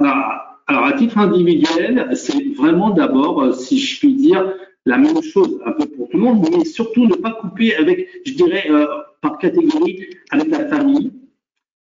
Ah, 0.00 0.51
alors, 0.66 0.84
à 0.84 0.92
titre 0.92 1.18
individuel, 1.18 2.08
c'est 2.14 2.54
vraiment 2.54 2.90
d'abord, 2.90 3.42
euh, 3.42 3.52
si 3.52 3.78
je 3.78 3.98
puis 3.98 4.14
dire, 4.14 4.54
la 4.86 4.98
même 4.98 5.22
chose 5.22 5.60
un 5.66 5.72
peu 5.72 5.86
pour 5.86 6.08
tout 6.08 6.16
le 6.16 6.22
monde, 6.22 6.48
mais 6.50 6.64
surtout 6.64 7.06
ne 7.06 7.14
pas 7.14 7.32
couper 7.32 7.74
avec, 7.74 8.08
je 8.24 8.32
dirais, 8.34 8.66
euh, 8.70 8.86
par 9.20 9.38
catégorie, 9.38 10.04
avec 10.30 10.48
la 10.48 10.66
famille. 10.68 11.12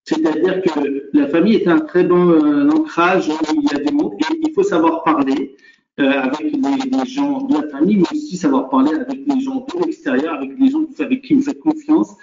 C'est-à-dire 0.04 0.62
que 0.62 1.08
la 1.12 1.28
famille 1.28 1.54
est 1.56 1.68
un 1.68 1.78
très 1.80 2.04
bon 2.04 2.30
euh, 2.30 2.70
ancrage, 2.70 3.30
il 3.54 3.70
y 3.70 3.74
a 3.74 3.78
des 3.78 3.92
mots, 3.92 4.14
et 4.18 4.40
il 4.42 4.52
faut 4.54 4.62
savoir 4.62 5.02
parler 5.04 5.56
avec 5.98 6.40
les, 6.40 7.04
gens 7.04 7.42
de 7.42 7.60
la 7.60 7.68
famille, 7.68 7.96
mais 7.96 8.06
aussi 8.10 8.38
savoir 8.38 8.70
parler 8.70 8.94
avec 8.94 9.20
les 9.26 9.40
gens 9.42 9.56
de 9.56 9.84
l'extérieur, 9.84 10.34
avec 10.34 10.52
les 10.58 10.70
gens 10.70 10.86
avec 10.98 11.20
qui 11.20 11.34
vous 11.34 11.42
faites 11.42 11.60
confiance. 11.60 12.16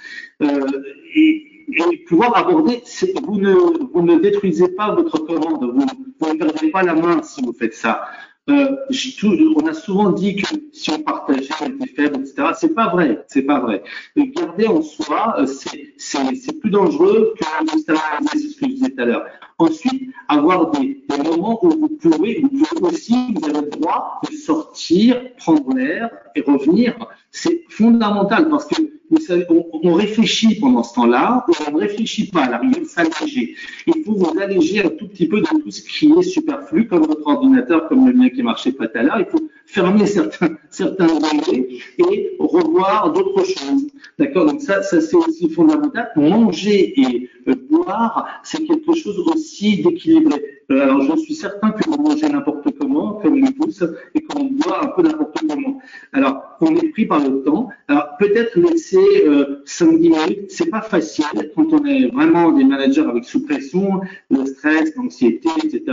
Et 1.70 1.98
pouvoir 2.08 2.36
aborder, 2.38 2.82
vous 3.24 3.38
ne, 3.38 3.54
vous 3.54 4.02
ne 4.02 4.18
détruisez 4.20 4.70
pas 4.70 4.94
votre 4.94 5.20
commande, 5.20 5.64
vous, 5.64 6.32
ne 6.34 6.38
perdez 6.38 6.72
pas 6.72 6.84
la 6.84 6.96
main 6.96 7.22
si 7.24 7.42
vous 7.42 7.54
faites 7.54 7.74
ça. 7.74 8.06
Euh, 8.50 8.78
on 9.58 9.68
a 9.68 9.74
souvent 9.74 10.12
dit 10.12 10.38
que 10.38 10.48
si 10.72 10.90
on 10.92 11.00
partageait, 11.00 11.54
on 11.62 11.66
était 11.66 11.88
faible, 11.88 12.22
etc. 12.22 12.52
C'est 12.58 12.74
pas 12.74 12.88
vrai, 12.88 13.26
c'est 13.28 13.42
pas 13.42 13.60
vrai. 13.60 13.84
garder 14.16 14.68
en 14.68 14.82
soi, 14.82 15.36
euh, 15.40 15.46
c'est 15.98 16.60
plus 16.60 16.70
dangereux 16.70 17.34
que 17.38 17.46
c'est 18.32 18.38
ce 18.38 18.56
que 18.58 18.66
je 18.68 18.74
disais 18.74 18.90
tout 18.92 19.02
à 19.02 19.06
l'heure. 19.06 19.26
Ensuite, 19.60 20.12
avoir 20.28 20.70
des, 20.72 21.04
des, 21.10 21.24
moments 21.24 21.58
où 21.66 21.70
vous 21.70 21.90
pouvez, 21.90 22.42
vous 22.42 22.50
pouvez 22.50 22.94
aussi, 22.94 23.34
vous 23.34 23.50
avez 23.50 23.62
le 23.62 23.72
droit 23.72 24.22
de 24.30 24.36
sortir, 24.36 25.34
prendre 25.38 25.74
l'air 25.76 26.12
et 26.36 26.42
revenir. 26.42 26.96
C'est 27.32 27.64
fondamental 27.70 28.50
parce 28.50 28.68
que 28.68 28.76
vous 29.10 29.20
savez, 29.20 29.46
on, 29.50 29.94
réfléchit 29.94 30.60
pendant 30.60 30.84
ce 30.84 30.96
temps-là, 30.96 31.46
on 31.68 31.72
ne 31.72 31.78
réfléchit 31.78 32.30
pas, 32.30 32.50
la 32.50 32.60
de 32.60 32.84
s'alléger. 32.84 33.56
Il 33.86 34.04
faut 34.04 34.14
vous 34.14 34.38
alléger 34.40 34.84
un 34.84 34.90
tout 34.90 35.08
petit 35.08 35.28
peu 35.28 35.40
de 35.40 35.48
tout 35.48 35.72
ce 35.72 35.82
qui 35.82 36.12
est 36.12 36.22
superflu, 36.24 36.88
comme 36.88 37.06
votre 37.06 37.26
ordinateur, 37.26 37.88
comme 37.88 38.06
le 38.08 38.14
mien 38.14 38.30
qui 38.30 38.44
marchait 38.44 38.74
pas 38.74 38.88
tout 38.88 38.98
à 38.98 39.04
l'heure. 39.04 39.26
Fermer 39.68 40.08
certains, 40.08 40.58
certains 40.70 41.08
et 42.00 42.36
revoir 42.40 43.14
d'autres 43.14 43.44
choses. 43.44 43.88
D'accord? 44.18 44.48
Donc 44.48 44.62
ça, 44.62 44.82
ça 44.82 45.00
c'est 45.02 45.16
aussi 45.16 45.50
fondamental. 45.50 46.10
Manger 46.16 47.00
et 47.00 47.30
boire, 47.70 48.28
c'est 48.44 48.64
quelque 48.66 48.96
chose 48.96 49.20
aussi 49.28 49.84
d'équilibré. 49.84 50.57
Alors 50.70 51.02
je 51.02 51.16
suis 51.18 51.36
certain 51.36 51.72
que 51.72 51.90
vous 51.90 52.02
mangez 52.02 52.28
n'importe 52.28 52.68
comment, 52.78 53.14
comme 53.14 53.40
nous 53.40 53.52
tous, 53.52 53.84
et 54.16 54.22
qu'on 54.22 54.46
boit 54.46 54.84
un 54.84 54.88
peu 54.88 55.02
n'importe 55.02 55.38
comment. 55.48 55.80
Alors 56.12 56.58
on 56.60 56.76
est 56.76 56.90
pris 56.90 57.06
par 57.06 57.20
le 57.20 57.42
temps. 57.44 57.70
Alors 57.88 58.18
peut-être 58.20 58.60
laisser 58.60 59.24
euh, 59.26 59.64
5-10 59.66 59.98
minutes, 59.98 60.46
c'est 60.50 60.70
pas 60.70 60.82
facile 60.82 61.52
quand 61.56 61.72
on 61.72 61.86
est 61.86 62.08
vraiment 62.08 62.52
des 62.52 62.66
managers 62.66 63.06
avec 63.06 63.24
sous 63.24 63.46
pression, 63.46 64.02
le 64.30 64.46
stress, 64.46 64.94
l'anxiété, 64.96 65.50
etc., 65.64 65.84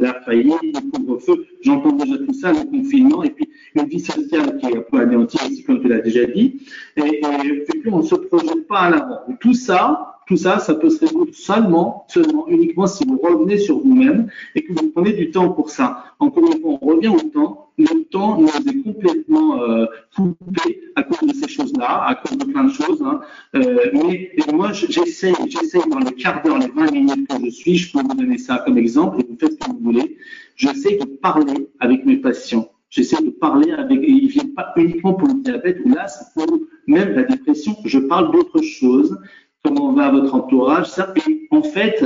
la 0.00 0.14
faillite, 0.22 0.54
le 0.62 0.90
couvre-feu. 0.90 1.46
J'entends 1.62 1.92
déjà 1.92 2.16
tout 2.16 2.32
ça, 2.32 2.52
le 2.52 2.64
confinement, 2.70 3.22
et 3.24 3.30
puis 3.30 3.48
une 3.74 3.86
vie 3.86 4.00
sociale 4.00 4.56
qui 4.58 4.66
est 4.66 4.76
un 4.76 4.80
peu 4.80 5.00
anéantie 5.00 5.64
comme 5.64 5.80
tu 5.80 5.88
l'as 5.88 6.00
déjà 6.00 6.24
dit. 6.26 6.60
Et, 6.96 7.20
et, 7.20 7.64
puis 7.80 7.90
on 7.92 8.02
se 8.02 8.14
projette 8.14 8.66
pas 8.68 8.80
à 8.80 8.90
l'avant. 8.90 9.20
Tout 9.40 9.54
ça, 9.54 10.13
tout 10.26 10.36
ça, 10.36 10.58
ça 10.58 10.74
peut 10.74 10.90
se 10.90 11.00
résoudre 11.00 11.34
seulement, 11.34 12.06
seulement, 12.08 12.46
uniquement 12.48 12.86
si 12.86 13.04
vous 13.04 13.18
revenez 13.18 13.58
sur 13.58 13.78
vous-même 13.78 14.28
et 14.54 14.62
que 14.64 14.72
vous 14.72 14.90
prenez 14.90 15.12
du 15.12 15.30
temps 15.30 15.50
pour 15.50 15.70
ça. 15.70 16.04
Encore 16.18 16.44
une 16.46 16.60
fois, 16.60 16.78
on 16.80 16.86
revient 16.86 17.08
au 17.08 17.20
temps. 17.20 17.70
Le 17.76 18.04
temps 18.04 18.40
nous 18.40 18.48
est 18.48 18.82
complètement 18.82 19.60
euh, 19.60 19.86
coupé 20.14 20.80
à 20.94 21.02
cause 21.02 21.28
de 21.28 21.34
ces 21.34 21.48
choses-là, 21.48 22.04
à 22.06 22.14
cause 22.14 22.38
de 22.38 22.44
plein 22.44 22.64
de 22.64 22.72
choses. 22.72 23.02
Hein. 23.02 23.20
Euh, 23.56 23.90
mais 23.92 24.30
moi, 24.52 24.72
j'essaye, 24.72 25.34
j'essaye 25.48 25.82
dans 25.90 25.98
le 25.98 26.10
quart 26.10 26.42
d'heure, 26.42 26.58
les 26.58 26.68
20 26.68 26.90
minutes 26.92 27.28
que 27.28 27.44
je 27.44 27.50
suis, 27.50 27.76
je 27.76 27.92
peux 27.92 28.00
vous 28.02 28.14
donner 28.14 28.38
ça 28.38 28.62
comme 28.64 28.78
exemple 28.78 29.20
et 29.20 29.26
vous 29.28 29.36
faites 29.38 29.52
ce 29.52 29.58
que 29.58 29.70
vous 29.72 29.80
voulez. 29.80 30.16
J'essaie 30.56 30.96
de 30.96 31.04
parler 31.04 31.68
avec 31.80 32.06
mes 32.06 32.16
patients. 32.16 32.68
J'essaie 32.94 33.20
de 33.24 33.30
parler 33.30 33.72
avec, 33.72 34.00
et 34.00 34.08
ils 34.08 34.28
viennent 34.28 34.54
pas 34.54 34.72
uniquement 34.76 35.14
pour 35.14 35.26
le 35.26 35.42
diabète 35.42 35.80
ou 35.84 35.94
pour 36.36 36.58
même 36.86 37.14
la 37.14 37.24
dépression. 37.24 37.74
Je 37.84 37.98
parle 37.98 38.30
d'autres 38.30 38.62
choses 38.62 39.18
comment 39.64 39.92
va 39.92 40.10
votre 40.10 40.34
entourage. 40.34 40.90
Ça, 40.90 41.12
et 41.16 41.48
en 41.50 41.62
fait, 41.62 42.00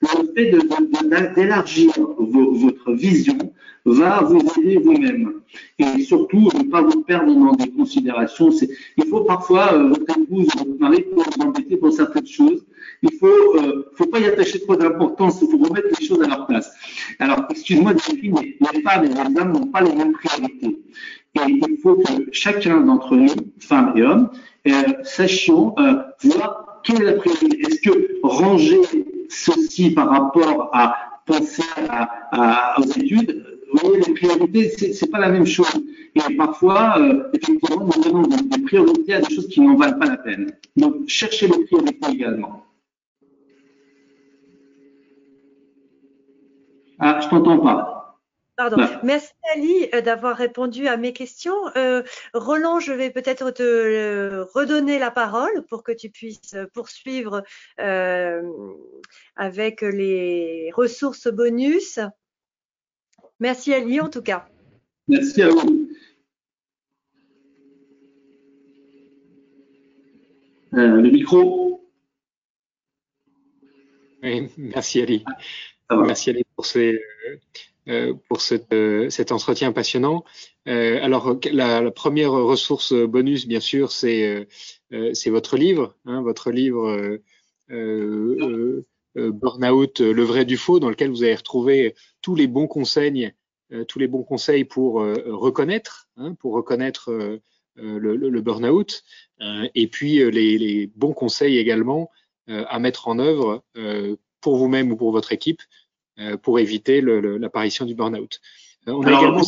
le 0.00 0.08
fait 0.34 1.34
d'élargir 1.34 1.92
votre 2.18 2.92
vision 2.92 3.38
va 3.84 4.22
vous 4.22 4.40
aider 4.60 4.78
vous-même. 4.78 5.40
Et 5.78 6.02
surtout, 6.02 6.48
ne 6.54 6.70
pas 6.70 6.82
vous 6.82 7.02
perdre 7.02 7.34
dans 7.34 7.52
des 7.52 7.70
considérations. 7.70 8.50
Il 8.96 9.04
faut 9.06 9.20
parfois, 9.24 9.74
euh, 9.74 9.88
votre 9.88 10.18
épouse 10.18 10.48
ou 10.54 10.58
votre 10.58 10.80
mari 10.80 11.02
pour 11.02 11.24
vous 11.24 11.42
embêter 11.42 11.76
pour 11.76 11.92
certaines 11.92 12.26
choses. 12.26 12.64
Il 13.02 13.12
faut, 13.18 13.26
euh, 13.26 13.90
faut 13.94 14.06
pas 14.06 14.20
y 14.20 14.26
attacher 14.26 14.60
trop 14.60 14.76
d'importance. 14.76 15.42
Il 15.42 15.50
faut 15.50 15.58
remettre 15.58 15.88
les 16.00 16.06
choses 16.06 16.22
à 16.22 16.28
leur 16.28 16.46
place. 16.46 16.72
Alors, 17.18 17.46
excuse-moi, 17.50 17.92
mais 18.22 18.56
les 18.72 18.82
femmes 18.82 19.04
et 19.04 19.08
les 19.08 19.40
hommes 19.40 19.52
n'ont 19.52 19.66
pas 19.66 19.82
les 19.82 19.94
mêmes 19.94 20.12
priorités. 20.12 20.78
Et 21.34 21.40
il 21.48 21.78
faut 21.82 21.96
que 21.96 22.28
chacun 22.30 22.80
d'entre 22.80 23.16
nous, 23.16 23.34
femmes 23.58 23.92
et 23.96 24.02
hommes, 24.02 24.30
euh, 24.68 24.72
sachions 25.02 25.74
voir 26.22 26.71
quelle 26.82 27.02
est 27.02 27.04
la 27.04 27.12
priorité 27.14 27.60
Est-ce 27.60 27.80
que 27.80 28.20
ranger 28.22 28.80
ceci 29.28 29.90
par 29.90 30.10
rapport 30.10 30.70
à 30.72 30.96
penser 31.26 31.62
à, 31.88 32.78
aux 32.78 32.84
études, 32.84 33.44
vous 33.72 33.88
voyez, 33.88 34.02
les 34.06 34.14
priorités, 34.14 34.92
c'est 34.92 35.10
pas 35.10 35.18
la 35.18 35.30
même 35.30 35.46
chose. 35.46 35.82
Et 36.14 36.36
parfois, 36.36 36.98
euh, 36.98 37.30
effectivement, 37.32 37.86
nous 37.86 38.02
donnons 38.02 38.22
des, 38.22 38.58
priorités 38.62 39.14
à 39.14 39.20
des 39.20 39.34
choses 39.34 39.48
qui 39.48 39.60
n'en 39.62 39.76
valent 39.76 39.98
pas 39.98 40.06
la 40.06 40.18
peine. 40.18 40.52
Donc, 40.76 41.08
cherchez 41.08 41.48
les 41.48 41.64
priorités 41.64 42.10
également. 42.10 42.66
Ah, 46.98 47.18
je 47.22 47.28
t'entends 47.28 47.58
pas. 47.58 47.91
Pardon. 48.62 48.76
Merci 49.02 49.32
Ali 49.52 49.88
euh, 49.92 50.02
d'avoir 50.02 50.36
répondu 50.36 50.86
à 50.86 50.96
mes 50.96 51.12
questions. 51.12 51.56
Euh, 51.76 52.04
Roland, 52.32 52.78
je 52.78 52.92
vais 52.92 53.10
peut-être 53.10 53.50
te 53.50 53.62
euh, 53.64 54.44
redonner 54.54 55.00
la 55.00 55.10
parole 55.10 55.66
pour 55.68 55.82
que 55.82 55.90
tu 55.90 56.10
puisses 56.10 56.56
poursuivre 56.72 57.42
avec 59.34 59.82
les 59.82 60.70
ressources 60.74 61.26
bonus. 61.26 61.98
Merci 63.40 63.74
Ali 63.74 64.00
en 64.00 64.08
tout 64.08 64.22
cas. 64.22 64.46
Merci 65.08 65.42
à 65.42 65.48
vous. 65.48 65.88
le 70.70 71.10
micro. 71.10 71.84
Oui, 74.22 74.52
merci 74.56 75.02
Ali. 75.02 75.24
Merci 75.90 76.30
Ali 76.30 76.44
pour 76.54 76.64
ces 76.64 77.00
pour 77.86 78.38
euh, 78.72 79.10
cet 79.10 79.32
entretien 79.32 79.72
passionnant. 79.72 80.24
Euh, 80.68 81.02
alors, 81.02 81.36
la, 81.50 81.90
première 81.90 82.32
ressource 82.32 82.92
bonus, 82.92 83.46
bien 83.46 83.60
sûr, 83.60 83.90
c'est 83.90 84.46
votre 85.26 85.56
livre, 85.56 85.96
hein, 86.04 86.22
votre 86.22 86.50
livre 86.50 87.18
Burnout, 89.14 90.00
le 90.00 90.22
vrai 90.22 90.44
du 90.44 90.56
faux, 90.56 90.78
dans 90.78 90.90
lequel 90.90 91.10
vous 91.10 91.24
allez 91.24 91.34
retrouver 91.34 91.94
tous 92.20 92.34
les 92.34 92.46
bons 92.46 92.68
conseils, 92.68 93.32
tous 93.88 93.98
les 93.98 94.06
bons 94.06 94.22
conseils 94.22 94.64
pour 94.64 94.94
reconnaître, 94.94 96.08
hein, 96.16 96.34
pour 96.34 96.52
reconnaître 96.52 97.10
le, 97.74 98.16
le, 98.16 98.40
burn-out, 98.40 99.02
et 99.74 99.88
puis 99.88 100.18
les, 100.30 100.58
les, 100.58 100.86
bons 100.94 101.14
conseils 101.14 101.58
également 101.58 102.10
à 102.46 102.78
mettre 102.78 103.08
en 103.08 103.18
œuvre 103.18 103.64
pour 104.40 104.56
vous-même 104.56 104.92
ou 104.92 104.96
pour 104.96 105.12
votre 105.12 105.32
équipe 105.32 105.62
euh, 105.62 105.91
pour 106.42 106.58
éviter 106.58 107.00
l'apparition 107.00 107.84
du 107.84 107.94
burn-out. 107.94 108.40
Euh, 108.88 108.92
on 108.92 109.02
a 109.02 109.12
également... 109.12 109.42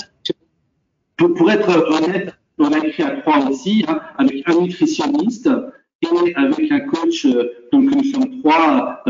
pour, 1.16 1.50
être 1.50 1.90
honnête, 1.90 2.34
on 2.58 2.72
a 2.72 2.86
écrit 2.86 3.02
à 3.02 3.16
trois 3.20 3.48
aussi, 3.48 3.84
hein, 3.88 4.00
avec 4.16 4.48
un 4.48 4.60
nutritionniste 4.60 5.48
et 6.02 6.34
avec 6.36 6.70
un 6.70 6.80
coach. 6.80 7.26
Euh, 7.26 7.50
donc 7.72 7.90
nous 7.90 8.04
sommes 8.04 8.40
trois 8.40 9.02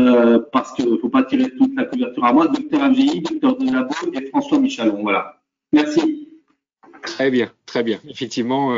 parce 0.51 0.73
qu'il 0.73 0.89
ne 0.89 0.97
faut 0.97 1.09
pas 1.09 1.23
tirer 1.23 1.49
toute 1.57 1.75
la 1.75 1.85
couverture 1.85 2.25
à 2.25 2.33
moi. 2.33 2.47
Docteur 2.47 2.89
MGI, 2.89 3.21
docteur 3.21 3.57
Delabo 3.57 3.93
et 4.13 4.25
François 4.27 4.59
Michalon. 4.59 5.01
Voilà. 5.03 5.41
Merci. 5.71 6.29
Très 7.03 7.29
bien, 7.29 7.51
très 7.67 7.83
bien. 7.83 7.99
Effectivement, 8.09 8.75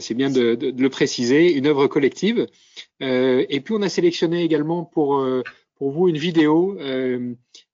c'est 0.00 0.14
bien 0.14 0.28
de, 0.28 0.56
de, 0.56 0.74
le 0.76 0.88
préciser. 0.88 1.52
Une 1.52 1.68
œuvre 1.68 1.86
collective. 1.86 2.48
et 2.98 3.60
puis 3.64 3.74
on 3.78 3.82
a 3.82 3.88
sélectionné 3.88 4.42
également 4.42 4.82
pour 4.82 5.24
pour 5.76 5.90
vous 5.90 6.08
une 6.08 6.18
vidéo 6.18 6.78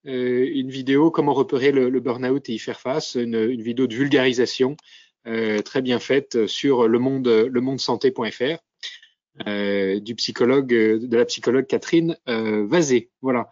euh, 0.06 0.48
une 0.52 0.70
vidéo 0.70 1.10
comment 1.10 1.34
repérer 1.34 1.72
le, 1.72 1.90
le 1.90 2.00
burn-out 2.00 2.48
et 2.48 2.54
y 2.54 2.58
faire 2.58 2.80
face, 2.80 3.16
une, 3.16 3.34
une 3.34 3.60
vidéo 3.60 3.86
de 3.86 3.94
vulgarisation 3.94 4.76
euh, 5.26 5.60
très 5.60 5.82
bien 5.82 5.98
faite 5.98 6.46
sur 6.46 6.88
le 6.88 6.98
monde, 6.98 7.78
santé.fr 7.78 8.58
euh, 9.46 10.00
du 10.00 10.14
psychologue, 10.14 10.68
de 10.68 11.16
la 11.16 11.26
psychologue 11.26 11.66
Catherine 11.66 12.16
Vazé. 12.26 13.10
Voilà. 13.20 13.50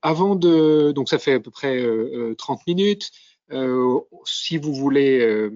avant 0.00 0.36
de, 0.36 0.92
donc 0.92 1.10
ça 1.10 1.18
fait 1.18 1.34
à 1.34 1.40
peu 1.40 1.50
près 1.50 1.86
30 2.38 2.66
minutes. 2.66 3.10
Si 4.24 4.58
vous 4.58 4.74
voulez, 4.74 5.50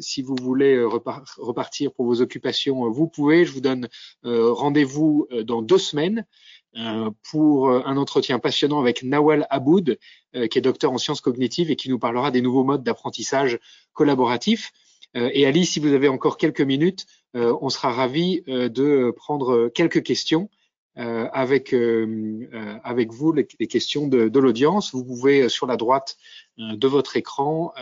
si 0.00 0.22
vous 0.22 0.36
voulez 0.40 0.82
repartir 0.82 1.92
pour 1.92 2.06
vos 2.06 2.20
occupations, 2.20 2.90
vous 2.90 3.08
pouvez. 3.08 3.44
Je 3.44 3.52
vous 3.52 3.60
donne 3.60 3.88
rendez-vous 4.22 5.26
dans 5.44 5.62
deux 5.62 5.78
semaines 5.78 6.24
euh, 6.76 7.10
pour 7.30 7.70
euh, 7.70 7.82
un 7.86 7.96
entretien 7.96 8.38
passionnant 8.38 8.78
avec 8.78 9.02
Nawal 9.02 9.46
Aboud, 9.48 9.98
euh, 10.36 10.46
qui 10.48 10.58
est 10.58 10.60
docteur 10.60 10.92
en 10.92 10.98
sciences 10.98 11.22
cognitives 11.22 11.70
et 11.70 11.76
qui 11.76 11.88
nous 11.88 11.98
parlera 11.98 12.30
des 12.30 12.42
nouveaux 12.42 12.62
modes 12.62 12.84
d'apprentissage 12.84 13.58
collaboratif. 13.94 14.72
et 15.14 15.46
Ali, 15.46 15.64
si 15.64 15.80
vous 15.80 15.94
avez 15.94 16.08
encore 16.08 16.36
quelques 16.36 16.60
minutes, 16.60 17.06
on 17.32 17.70
sera 17.70 17.90
ravi 17.90 18.42
de 18.46 19.10
prendre 19.16 19.68
quelques 19.68 20.02
questions 20.02 20.50
avec, 20.98 21.74
avec 22.84 23.12
vous, 23.12 23.32
les, 23.32 23.46
questions 23.46 24.08
de, 24.08 24.38
l'audience. 24.38 24.92
Vous 24.92 25.04
pouvez, 25.04 25.48
sur 25.48 25.66
la 25.66 25.76
droite 25.76 26.16
de 26.58 26.88
votre 26.88 27.16
écran, 27.16 27.72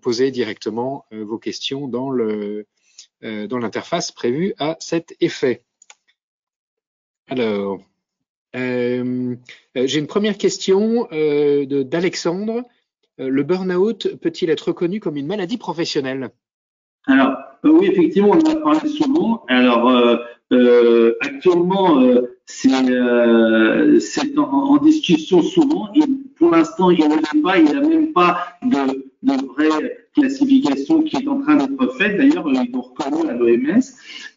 poser 0.00 0.30
directement 0.30 1.04
vos 1.12 1.38
questions 1.38 1.88
dans 1.88 2.10
le 2.10 2.66
dans 3.22 3.58
l'interface 3.58 4.12
prévue 4.12 4.54
à 4.58 4.76
cet 4.80 5.14
effet. 5.20 5.64
Alors, 7.28 7.80
euh, 8.54 9.34
euh, 9.76 9.86
j'ai 9.86 9.98
une 9.98 10.06
première 10.06 10.38
question 10.38 11.08
euh, 11.12 11.66
d'Alexandre. 11.66 12.62
le 13.18 13.42
burn-out 13.42 14.16
peut-il 14.20 14.50
être 14.50 14.68
reconnu 14.68 15.00
comme 15.00 15.16
une 15.16 15.26
maladie 15.26 15.58
professionnelle? 15.58 16.30
Alors, 17.06 17.36
oui, 17.64 17.88
effectivement, 17.88 18.30
on 18.30 18.40
en 18.40 18.50
a 18.50 18.56
parlé 18.56 18.88
souvent. 18.88 19.44
Alors, 19.48 20.20
actuellement, 21.20 22.02
c'est 22.46 22.70
en, 24.38 24.42
en, 24.42 24.76
discussion 24.78 25.42
souvent. 25.42 25.88
pour 26.36 26.50
l'instant, 26.50 26.90
il 26.90 26.98
n'y 26.98 27.04
a 27.04 27.42
pas, 27.42 27.58
il 27.58 27.64
n'y 27.64 27.74
a 27.74 27.80
même 27.80 28.12
pas 28.12 28.58
de 28.62 29.06
de 29.26 29.46
vraie 29.46 30.05
classification 30.16 31.02
qui 31.02 31.16
est 31.16 31.28
en 31.28 31.40
train 31.40 31.56
d'être 31.56 31.92
faite. 31.94 32.16
D'ailleurs, 32.16 32.46
ils 32.48 32.74
ont 32.74 32.80
reconnu 32.80 33.28
à 33.28 33.34
l'OMS. 33.34 33.82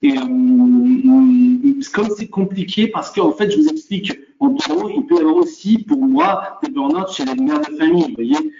Et 0.02 0.12
euh, 0.12 1.82
comme 1.94 2.10
c'est 2.18 2.28
compliqué, 2.28 2.88
parce 2.88 3.12
qu'en 3.12 3.32
fait, 3.32 3.50
je 3.52 3.58
vous 3.58 3.68
explique, 3.68 4.14
en 4.40 4.50
gros, 4.50 4.90
il 4.90 5.06
peut 5.06 5.16
y 5.16 5.20
avoir 5.20 5.36
aussi, 5.38 5.80
pour 5.80 6.00
moi, 6.00 6.60
des 6.64 6.70
burn-out 6.70 7.10
chez 7.12 7.26
les 7.26 7.36
mères 7.36 7.62
de 7.62 7.76
famille. 7.76 8.06
Vous 8.10 8.16
voyez, 8.16 8.52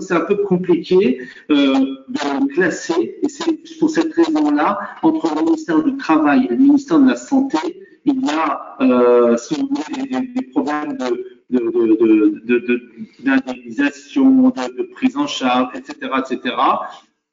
C'est 0.00 0.14
un 0.14 0.20
peu 0.20 0.36
compliqué 0.36 1.20
euh, 1.50 1.74
de 2.08 2.52
classer. 2.52 3.16
Et 3.22 3.28
c'est 3.28 3.78
pour 3.78 3.90
cette 3.90 4.12
raison-là, 4.12 4.78
entre 5.02 5.34
le 5.34 5.42
ministère 5.42 5.82
du 5.82 5.96
Travail 5.96 6.46
et 6.46 6.48
le 6.48 6.56
ministère 6.56 6.98
de 6.98 7.08
la 7.08 7.16
Santé, 7.16 7.58
il 8.04 8.24
y 8.24 8.30
a, 8.30 8.76
euh, 8.80 9.36
si 9.36 9.54
vous 9.54 9.68
voulez, 9.68 10.08
des 10.34 10.42
problèmes 10.42 10.96
de 10.96 11.37
d'indemnisation, 11.50 14.50
de, 14.50 14.68
de, 14.68 14.76
de, 14.76 14.82
prise 14.82 15.16
en 15.16 15.26
charge, 15.26 15.74
etc., 15.76 16.10
etc. 16.18 16.54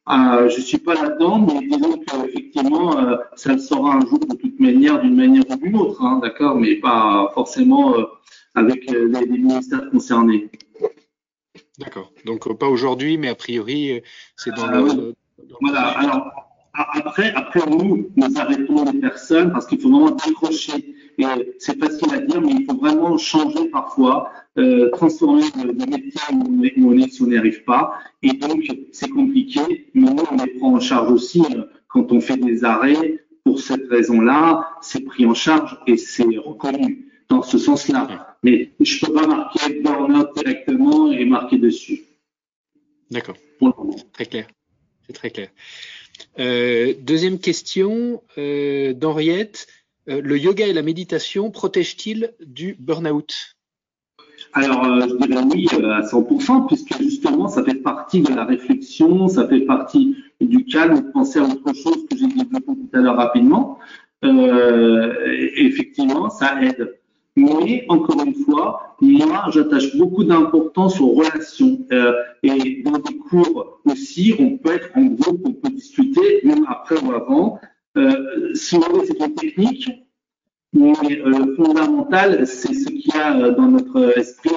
Euh, 0.08 0.50
je 0.50 0.62
suis 0.62 0.78
pas 0.78 0.94
là-dedans, 0.94 1.40
mais 1.40 1.68
disons 1.68 2.00
qu'effectivement, 2.00 2.96
euh, 2.98 3.18
ça 3.36 3.54
le 3.54 3.60
sera 3.60 3.96
un 3.96 4.02
jour 4.02 4.20
de 4.20 4.36
toute 4.36 4.60
manière, 4.60 5.02
d'une 5.02 5.16
manière 5.16 5.44
ou 5.50 5.56
d'une 5.56 5.76
autre, 5.76 6.04
hein, 6.04 6.20
d'accord, 6.22 6.56
mais 6.56 6.76
pas 6.76 7.32
forcément 7.34 7.98
euh, 7.98 8.04
avec 8.54 8.88
euh, 8.92 9.08
les, 9.08 9.26
les, 9.26 9.40
ministères 9.40 9.90
concernés. 9.90 10.52
D'accord. 11.80 12.14
Donc 12.24 12.56
pas 12.58 12.68
aujourd'hui, 12.68 13.18
mais 13.18 13.30
a 13.30 13.36
priori, 13.36 14.04
c'est 14.36 14.56
dans 14.56 14.68
le. 14.68 15.16
Voilà. 15.60 15.88
Alors 15.90 16.45
après, 16.78 17.34
après 17.34 17.62
nous, 17.70 18.10
nous 18.16 18.38
arrêtons 18.38 18.86
les 18.92 19.00
personnes 19.00 19.52
parce 19.52 19.66
qu'il 19.66 19.80
faut 19.80 19.90
vraiment 19.90 20.12
décrocher 20.12 20.96
et 21.18 21.26
c'est 21.60 21.80
facile 21.80 22.14
à 22.14 22.20
dire, 22.20 22.42
mais 22.42 22.52
il 22.52 22.66
faut 22.66 22.78
vraiment 22.78 23.18
changer 23.18 23.70
parfois, 23.70 24.32
euh, 24.58 24.90
transformer 24.92 25.44
le, 25.56 25.72
le 25.72 25.86
métier 25.86 26.22
où 26.32 26.90
on 26.92 26.98
est 26.98 27.10
si 27.10 27.22
on 27.22 27.28
n'y 27.28 27.38
arrive 27.38 27.64
pas. 27.64 28.00
Et 28.22 28.34
donc, 28.34 28.64
c'est 28.92 29.10
compliqué, 29.10 29.90
mais 29.94 30.10
nous, 30.10 30.24
on 30.32 30.44
les 30.44 30.52
prend 30.60 30.74
en 30.74 30.80
charge 30.80 31.12
aussi 31.12 31.42
euh, 31.56 31.64
quand 31.88 32.12
on 32.12 32.20
fait 32.20 32.38
des 32.38 32.64
arrêts. 32.64 33.22
Pour 33.46 33.60
cette 33.60 33.88
raison-là, 33.90 34.68
c'est 34.82 35.02
pris 35.02 35.26
en 35.26 35.36
charge 35.36 35.80
et 35.86 35.98
c'est 35.98 36.26
reconnu 36.38 37.12
dans 37.30 37.44
ce 37.44 37.58
sens-là. 37.60 38.38
Mais 38.44 38.72
je 38.80 39.06
peux 39.06 39.14
pas 39.14 39.28
marquer 39.28 39.82
burn-out 39.82 40.30
directement 40.36 41.12
et 41.12 41.26
marquer 41.26 41.60
dessus. 41.60 42.02
D'accord. 43.12 43.36
Très 44.14 44.26
clair. 44.26 44.48
C'est 45.06 45.14
très 45.14 45.30
clair. 45.30 45.50
Euh, 46.40 46.94
deuxième 47.02 47.40
question 47.40 48.22
euh, 48.38 48.94
d'Henriette. 48.94 49.68
Euh, 50.10 50.22
le 50.22 50.38
yoga 50.38 50.68
et 50.68 50.74
la 50.74 50.82
méditation 50.82 51.50
protègent-ils 51.50 52.34
du 52.46 52.76
burn-out? 52.80 53.56
Alors, 54.54 54.86
je 54.86 55.16
dirais 55.28 55.44
oui 55.44 55.68
à 55.72 56.02
100%, 56.02 56.68
puisque 56.68 56.98
justement, 56.98 57.48
ça 57.48 57.64
fait 57.64 57.76
partie 57.76 58.22
de 58.22 58.34
la 58.34 58.46
réflexion, 58.46 59.28
ça 59.28 59.48
fait 59.48 59.62
partie 59.62 60.16
du 60.40 60.66
calme, 60.66 61.08
de 61.08 61.12
penser 61.12 61.40
à 61.40 61.44
autre 61.44 61.74
chose 61.74 62.06
que 62.10 62.18
j'ai 62.18 62.28
développé 62.28 62.66
tout 62.66 62.90
à 62.94 63.00
l'heure 63.00 63.18
rapidement. 63.18 63.80
Effectivement, 65.58 66.30
ça 66.30 66.62
aide. 66.62 66.96
Mais 67.36 67.86
encore 67.90 68.24
une 68.24 68.34
fois, 68.34 68.96
moi, 69.02 69.46
j'attache 69.52 69.96
beaucoup 69.98 70.24
d'importance 70.24 71.02
aux 71.02 71.10
relations. 71.10 71.80
Euh, 71.92 72.14
et 72.44 72.82
dans 72.84 73.00
des 73.00 73.18
cours 73.18 73.82
aussi, 73.86 74.34
on 74.40 74.58
peut 74.58 74.74
être 74.74 74.90
en 74.96 75.06
groupe, 75.06 75.42
on 75.44 75.54
peut 75.54 75.70
discuter, 75.70 76.42
même 76.44 76.66
après 76.68 76.98
ou 77.04 77.12
avant. 77.12 77.60
Euh, 77.98 78.54
si 78.54 78.76
vous 78.76 78.84
voulez, 78.84 79.06
c'est 79.08 79.20
une 79.20 79.36
technique, 79.36 79.90
mais 80.74 80.94
euh, 81.20 81.56
fondamental, 81.56 82.46
c'est 82.46 82.74
ce 82.74 82.90
qu'il 82.90 83.14
y 83.14 83.18
a 83.18 83.52
dans 83.52 83.68
notre 83.68 84.18
esprit 84.18 84.52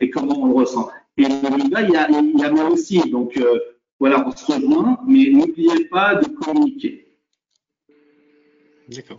et 0.00 0.10
comment 0.10 0.42
on 0.42 0.46
le 0.46 0.54
ressent. 0.54 0.90
Et 1.16 1.22
là, 1.24 1.82
il 1.82 1.90
y 1.90 1.96
a, 1.96 2.50
moi 2.50 2.70
aussi. 2.70 2.98
Donc 3.10 3.36
euh, 3.36 3.58
voilà, 3.98 4.26
on 4.26 4.32
se 4.32 4.52
rejoint, 4.52 4.98
mais 5.06 5.30
n'oubliez 5.30 5.86
pas 5.86 6.16
de 6.16 6.26
communiquer. 6.28 7.06
D'accord. 8.88 9.18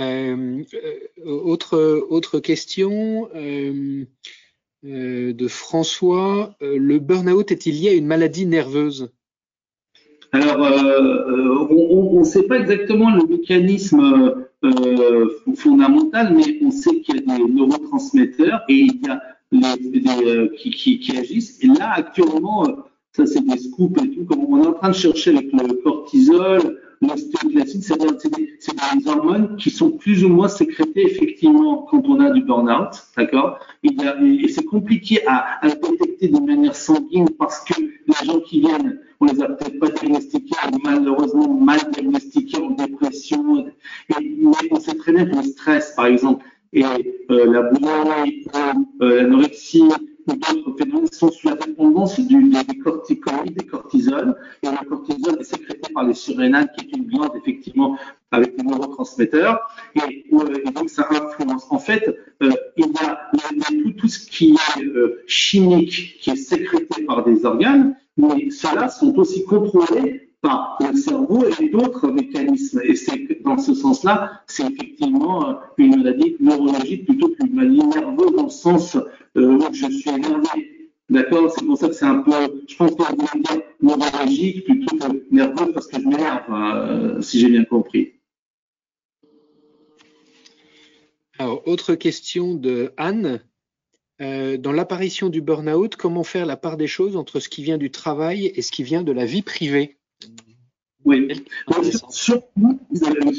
Euh, 0.00 0.62
autre, 1.24 2.04
autre 2.10 2.38
question 2.38 3.28
euh, 3.34 4.04
de 4.82 5.48
François. 5.48 6.54
le 6.60 6.98
burn-out 6.98 7.50
est-il 7.50 7.80
lié 7.80 7.88
à 7.90 7.94
une 7.94 8.06
maladie 8.06 8.46
nerveuse? 8.46 9.10
Alors, 10.32 10.64
euh, 10.64 11.66
on 11.70 12.20
ne 12.20 12.24
sait 12.24 12.42
pas 12.42 12.58
exactement 12.58 13.10
le 13.14 13.26
mécanisme 13.26 14.46
euh, 14.64 15.28
fondamental, 15.54 16.34
mais 16.34 16.58
on 16.62 16.70
sait 16.70 17.00
qu'il 17.00 17.16
y 17.16 17.18
a 17.18 17.36
des 17.38 17.44
neurotransmetteurs 17.44 18.62
et 18.68 18.74
il 18.74 19.00
y 19.02 19.08
a 19.08 19.22
les, 19.52 20.26
euh, 20.26 20.48
qui, 20.56 20.98
qui, 20.98 21.16
agissent. 21.16 21.62
Et 21.62 21.68
là, 21.68 21.92
actuellement, 21.94 22.66
ça 23.12 23.26
c'est 23.26 23.44
des 23.46 23.58
scoops 23.58 24.02
et 24.02 24.10
tout, 24.10 24.24
comme 24.24 24.44
on 24.44 24.62
est 24.62 24.66
en 24.66 24.72
train 24.72 24.90
de 24.90 24.94
chercher 24.94 25.30
avec 25.30 25.52
le 25.52 25.74
cortisol, 25.82 26.80
l'ostéoclastine, 27.00 27.82
c'est 27.82 27.98
des, 27.98 29.00
des, 29.00 29.08
hormones 29.08 29.56
qui 29.56 29.70
sont 29.70 29.90
plus 29.90 30.24
ou 30.24 30.28
moins 30.28 30.48
sécrétées 30.48 31.06
effectivement 31.06 31.86
quand 31.90 32.06
on 32.06 32.20
a 32.20 32.30
du 32.30 32.42
burn-out, 32.42 32.90
d'accord? 33.16 33.58
Et, 33.82 34.48
c'est 34.48 34.64
compliqué 34.64 35.20
à, 35.26 35.60
détecter 35.62 36.28
de 36.28 36.40
manière 36.40 36.74
sanguine 36.74 37.28
parce 37.38 37.64
que 37.64 37.80
les 37.80 38.26
gens 38.26 38.40
qui 38.40 38.60
viennent 38.60 39.00
on 39.18 39.24
les 39.24 39.42
a 39.42 39.46
peut-être 39.46 39.78
pas 39.78 39.88
diagnostiqués, 39.88 40.56
malheureusement 40.84 41.48
mal 41.48 41.78
diagnostiqués 41.92 42.58
en 42.58 42.70
dépression. 42.72 43.66
Et, 44.10 44.36
mais 44.38 44.52
on 44.70 44.78
sait 44.78 44.94
très 44.94 45.12
bien 45.12 45.24
que 45.24 45.36
le 45.36 45.42
stress, 45.42 45.94
par 45.96 46.04
exemple, 46.04 46.44
et 46.72 46.84
euh, 47.30 47.52
la 47.52 47.62
boulimie, 47.62 48.44
euh, 49.00 49.22
l'anorexie 49.22 49.88
ou 50.26 50.32
d'autres 50.32 50.76
phénomènes 50.76 51.12
sont 51.12 51.30
sous 51.30 51.48
la 51.48 51.54
dépendance 51.54 52.18
du, 52.20 52.50
des 52.50 52.78
corticoïdes, 52.78 53.54
des 53.56 53.64
cortisol. 53.64 54.36
Et 54.62 54.66
le 54.66 54.88
cortisol 54.88 55.38
est 55.40 55.44
sécrété 55.44 55.92
par 55.94 56.04
les 56.04 56.14
surrénales, 56.14 56.70
qui 56.76 56.85
effectivement, 57.36 57.96
avec 58.30 58.56
des 58.56 58.64
neurotransmetteurs. 58.64 59.60
Et, 59.94 60.24
euh, 60.32 60.62
et 60.64 60.70
donc, 60.70 60.90
ça 60.90 61.08
influence. 61.10 61.66
En 61.70 61.78
fait, 61.78 62.16
euh, 62.42 62.50
il 62.76 62.86
y 62.86 63.04
a, 63.04 63.30
tout, 63.96 64.08
ce 64.08 64.26
qui 64.26 64.54
est 64.54 64.82
euh, 64.82 65.22
chimique, 65.26 66.18
qui 66.20 66.30
est 66.30 66.36
sécrété 66.36 67.04
par 67.04 67.24
des 67.24 67.44
organes, 67.44 67.96
mais 68.16 68.50
ceux-là 68.50 68.88
sont 68.88 69.16
aussi 69.18 69.44
contrôlés 69.44 70.30
par 70.42 70.78
le 70.80 70.96
cerveau 70.96 71.44
et 71.60 71.68
d'autres 71.68 72.08
mécanismes. 72.08 72.80
Et 72.84 72.94
c'est 72.94 73.42
dans 73.42 73.58
ce 73.58 73.74
sens-là, 73.74 74.42
c'est 74.46 74.64
effectivement 74.64 75.58
une 75.78 75.96
maladie 75.96 76.36
neurologique 76.40 77.06
plutôt 77.06 77.28
qu'une 77.30 77.54
maladie 77.54 77.84
nerveuse 77.84 78.36
dans 78.36 78.44
le 78.44 78.50
sens 78.50 78.96
où 79.34 79.60
je 79.72 79.86
suis 79.90 80.10
énervé. 80.10 80.75
D'accord 81.08 81.52
C'est 81.52 81.64
pour 81.64 81.78
ça 81.78 81.88
que 81.88 81.94
c'est 81.94 82.04
un 82.04 82.20
peu, 82.20 82.32
je 82.68 82.76
pense 82.76 82.92
neurologique 83.80 84.64
plutôt 84.64 84.96
que 84.96 85.34
nerveux 85.34 85.72
parce 85.72 85.86
que 85.86 86.00
je 86.00 86.06
m'énerve, 86.06 86.42
euh, 86.50 87.20
si 87.20 87.38
j'ai 87.38 87.48
bien 87.48 87.64
compris. 87.64 88.14
Alors, 91.38 91.66
autre 91.68 91.94
question 91.94 92.54
de 92.54 92.92
Anne. 92.96 93.40
Euh, 94.22 94.56
dans 94.56 94.72
l'apparition 94.72 95.28
du 95.28 95.42
burn-out, 95.42 95.96
comment 95.96 96.24
faire 96.24 96.46
la 96.46 96.56
part 96.56 96.78
des 96.78 96.86
choses 96.86 97.16
entre 97.16 97.38
ce 97.38 97.50
qui 97.50 97.62
vient 97.62 97.76
du 97.76 97.90
travail 97.90 98.46
et 98.54 98.62
ce 98.62 98.72
qui 98.72 98.82
vient 98.82 99.02
de 99.02 99.12
la 99.12 99.26
vie 99.26 99.42
privée? 99.42 99.98
Oui, 101.04 101.28
c'est 102.10 102.42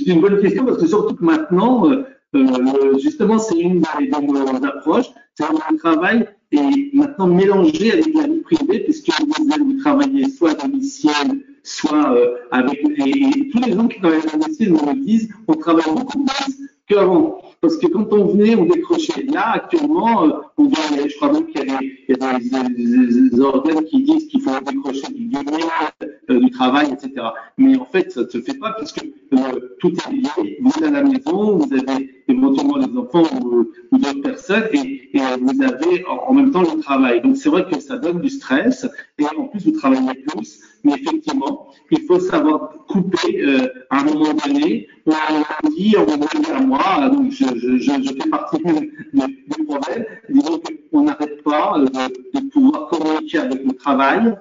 une 0.05 0.21
bonne 0.21 0.39
question 0.39 0.65
parce 0.65 0.77
que 0.77 0.87
surtout 0.87 1.15
que 1.15 1.25
maintenant, 1.25 1.89
euh, 1.89 2.05
euh 2.35 2.97
justement, 2.99 3.39
c'est 3.39 3.57
une 3.57 3.81
des, 3.81 4.65
approches, 4.67 5.07
c'est 5.33 5.45
le 5.49 5.77
travail 5.77 6.29
est 6.51 6.93
maintenant 6.93 7.27
mélangé 7.27 7.91
avec 7.91 8.13
la 8.13 8.27
vie 8.27 8.41
privée 8.41 8.79
puisque 8.79 9.11
vous, 9.19 9.73
travaillez 9.79 10.29
soit 10.29 10.51
à 10.51 10.67
domicile, 10.67 11.43
soit 11.63 12.13
euh, 12.13 12.35
avec 12.51 12.83
et, 12.83 13.49
tous 13.49 13.59
les 13.59 13.73
gens 13.73 13.87
qui 13.87 13.99
travaillent 13.99 14.25
à 14.33 14.37
domicile 14.37 14.69
le 14.69 15.05
disent, 15.05 15.29
on 15.47 15.53
travaille 15.55 15.85
beaucoup 15.93 16.25
plus 16.25 16.69
qu'avant. 16.87 17.41
Parce 17.59 17.77
que 17.77 17.87
quand 17.87 18.11
on 18.13 18.25
venait, 18.25 18.55
on 18.55 18.65
décrochait. 18.65 19.23
Là, 19.23 19.53
actuellement, 19.53 20.25
euh, 20.25 20.31
on 20.57 20.65
voit, 20.65 21.07
je 21.07 21.15
crois 21.15 21.33
même 21.33 21.47
qu'il 21.47 21.67
y 21.67 21.71
a, 22.13 22.39
des, 22.39 23.29
des, 23.29 23.39
organes 23.39 23.83
qui 23.85 24.03
disent 24.03 24.27
qu'il 24.27 24.41
faut 24.41 24.51
décrocher 24.65 25.07
du 25.11 25.29
euh, 25.35 26.07
du 26.29 26.49
travail, 26.51 26.87
etc. 26.91 27.27
Mais 27.57 27.77
en 27.77 27.85
fait, 27.85 28.11
ça 28.11 28.21
ne 28.21 28.27
se 28.27 28.41
fait 28.41 28.57
pas 28.57 28.73
puisque 28.73 29.03
euh, 29.33 29.75
tout 29.79 29.91
est 29.91 30.11
lié. 30.11 30.57
Vous 30.61 30.71
êtes 30.77 30.83
à 30.83 30.91
la 30.91 31.03
maison, 31.03 31.57
vous 31.57 31.73
avez 31.73 32.23
éventuellement 32.27 32.77
les 32.77 32.97
enfants 32.97 33.23
ou, 33.41 33.71
ou 33.91 33.97
d'autres 33.97 34.21
personnes 34.21 34.67
et, 34.73 35.09
et, 35.13 35.21
vous 35.39 35.61
avez 35.61 36.05
en, 36.05 36.33
même 36.33 36.51
temps 36.51 36.61
le 36.61 36.79
travail. 36.81 37.21
Donc 37.21 37.37
c'est 37.37 37.49
vrai 37.49 37.65
que 37.69 37.79
ça 37.79 37.97
donne 37.97 38.21
du 38.21 38.29
stress 38.29 38.87
et 39.17 39.25
en 39.37 39.45
plus 39.45 39.65
vous 39.65 39.71
travaillez 39.71 40.13
plus. 40.27 40.59
Mais 40.83 40.93
effectivement, 40.93 41.67
il 41.91 42.01
faut 42.01 42.19
savoir 42.19 42.69
couper 42.87 43.41
euh, 43.41 43.67
à 43.89 44.01
un 44.01 44.03
moment 44.03 44.33
donné. 44.33 44.87
On 45.05 45.69
dit, 45.69 45.95
on 45.97 46.05
dire 46.05 46.55
à 46.55 46.59
moi, 46.59 47.09
donc 47.09 47.31
je, 47.31 47.45
je, 47.55 47.77
je, 47.77 47.91
je 48.03 48.13
fais 48.21 48.29
partie 48.29 48.57
du, 48.57 48.93
du 49.13 49.65
problème. 49.65 50.05
Disons 50.29 50.61
qu'on 50.91 51.03
n'arrête 51.03 51.43
pas 51.43 51.79
de, 51.79 52.39
de, 52.39 52.49
pouvoir 52.49 52.89
communiquer 52.89 53.39
avec 53.39 53.63
le 53.65 53.73
travail 53.73 54.35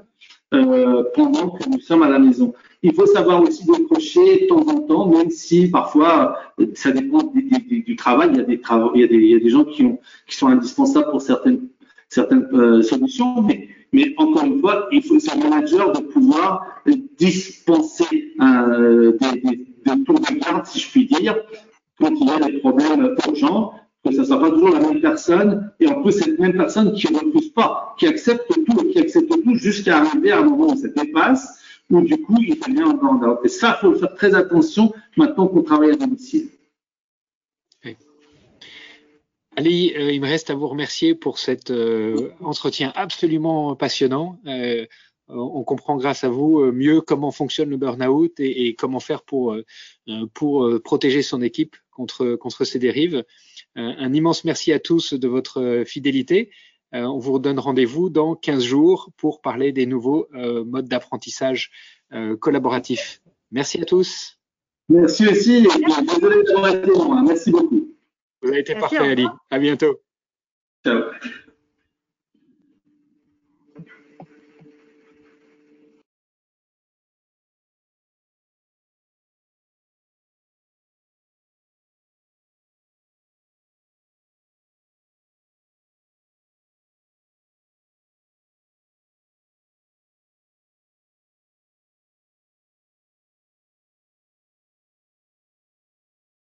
euh, 0.56 1.04
pendant 1.14 1.50
que 1.50 1.68
nous 1.68 1.80
sommes 1.80 2.02
à 2.02 2.08
la 2.08 2.18
maison. 2.18 2.54
Il 2.82 2.94
faut 2.94 3.06
savoir 3.06 3.42
aussi 3.42 3.66
décrocher 3.66 4.42
de 4.42 4.46
temps 4.46 4.66
en 4.66 4.80
temps, 4.80 5.06
même 5.08 5.30
si 5.30 5.68
parfois 5.68 6.38
ça 6.74 6.92
dépend 6.92 7.22
du, 7.34 7.96
travail. 7.96 8.30
Il 8.32 9.00
y 9.00 9.34
a 9.34 9.38
des 9.38 9.48
gens 9.48 9.64
qui, 9.64 9.84
ont, 9.84 9.98
qui 10.26 10.36
sont 10.36 10.48
indispensables 10.48 11.10
pour 11.10 11.22
certaines 11.22 11.68
certaines 12.08 12.82
solutions, 12.82 13.42
mais, 13.92 14.14
encore 14.16 14.44
une 14.44 14.60
fois, 14.60 14.86
il 14.92 15.02
faut 15.02 15.18
c'est 15.18 15.36
manager 15.36 15.92
de 15.92 16.00
pouvoir 16.00 16.64
dispenser 17.18 18.34
des, 18.38 19.66
des 19.84 20.04
tours 20.04 20.20
de 20.20 20.38
garde, 20.38 20.66
si 20.66 20.78
je 20.78 20.90
puis 20.90 21.06
dire, 21.06 21.36
quand 21.98 22.12
il 22.20 22.26
y 22.26 22.30
a 22.30 22.38
des 22.38 22.58
problèmes 22.58 23.16
urgents, 23.26 23.72
que 24.08 24.14
ce 24.14 24.20
ne 24.20 24.24
soit 24.26 24.40
pas 24.40 24.50
toujours 24.50 24.70
la 24.70 24.80
même 24.80 25.00
personne, 25.00 25.70
et 25.80 25.86
en 25.88 26.02
plus 26.02 26.12
cette 26.12 26.38
même 26.38 26.56
personne 26.56 26.92
qui 26.94 27.12
ne 27.12 27.18
refuse 27.18 27.50
pas, 27.50 27.94
qui 27.98 28.06
accepte 28.06 28.46
tout 28.48 28.88
qui 28.90 28.98
accepte 28.98 29.28
tout 29.28 29.54
jusqu'à 29.54 29.98
arriver 29.98 30.32
à 30.32 30.40
un 30.40 30.44
moment 30.44 30.72
où 30.72 30.76
ça 30.76 30.88
dépasse, 30.88 31.58
où 31.90 32.00
du 32.00 32.20
coup 32.22 32.38
il 32.40 32.58
devient 32.58 32.84
en 32.84 32.94
burn 32.94 33.38
Et 33.44 33.48
ça, 33.48 33.78
il 33.82 33.86
faut 33.86 33.94
faire 33.98 34.14
très 34.14 34.34
attention 34.34 34.92
maintenant 35.16 35.46
qu'on 35.48 35.62
travaille 35.62 35.90
à 35.90 35.96
domicile. 35.96 36.48
Ali, 39.58 39.94
euh, 39.96 40.12
il 40.12 40.20
me 40.20 40.26
reste 40.26 40.50
à 40.50 40.54
vous 40.54 40.68
remercier 40.68 41.14
pour 41.14 41.38
cet 41.38 41.70
euh, 41.70 42.30
entretien 42.42 42.92
absolument 42.94 43.74
passionnant. 43.74 44.38
Euh, 44.46 44.84
on 45.28 45.64
comprend 45.64 45.96
grâce 45.96 46.22
à 46.22 46.28
vous 46.28 46.70
mieux 46.70 47.00
comment 47.00 47.32
fonctionne 47.32 47.70
le 47.70 47.76
burn-out 47.76 48.38
et, 48.38 48.68
et, 48.68 48.74
comment 48.76 49.00
faire 49.00 49.22
pour, 49.22 49.56
pour 50.34 50.80
protéger 50.84 51.22
son 51.22 51.42
équipe 51.42 51.74
contre, 51.90 52.36
contre 52.36 52.62
ces 52.62 52.78
dérives. 52.78 53.24
Un 53.76 54.12
immense 54.12 54.44
merci 54.44 54.72
à 54.72 54.80
tous 54.80 55.14
de 55.14 55.28
votre 55.28 55.84
fidélité. 55.86 56.50
on 56.92 57.18
vous 57.18 57.38
donne 57.38 57.58
rendez-vous 57.58 58.10
dans 58.10 58.34
15 58.34 58.64
jours 58.64 59.10
pour 59.16 59.40
parler 59.40 59.72
des 59.72 59.86
nouveaux 59.86 60.26
modes 60.32 60.88
d'apprentissage 60.88 61.70
collaboratif. 62.40 63.20
Merci 63.50 63.80
à 63.80 63.84
tous. 63.84 64.38
Merci 64.88 65.26
aussi. 65.28 65.62
Désolé 65.62 66.42
d'avoir 66.44 66.74
été 66.74 66.86
long. 66.86 67.22
Merci 67.22 67.50
beaucoup. 67.50 67.94
Vous 68.42 68.48
avez 68.48 68.60
été 68.60 68.74
parfait, 68.74 68.98
Ali. 68.98 69.26
À 69.50 69.58
bientôt. 69.58 70.00
Ciao. 70.84 71.02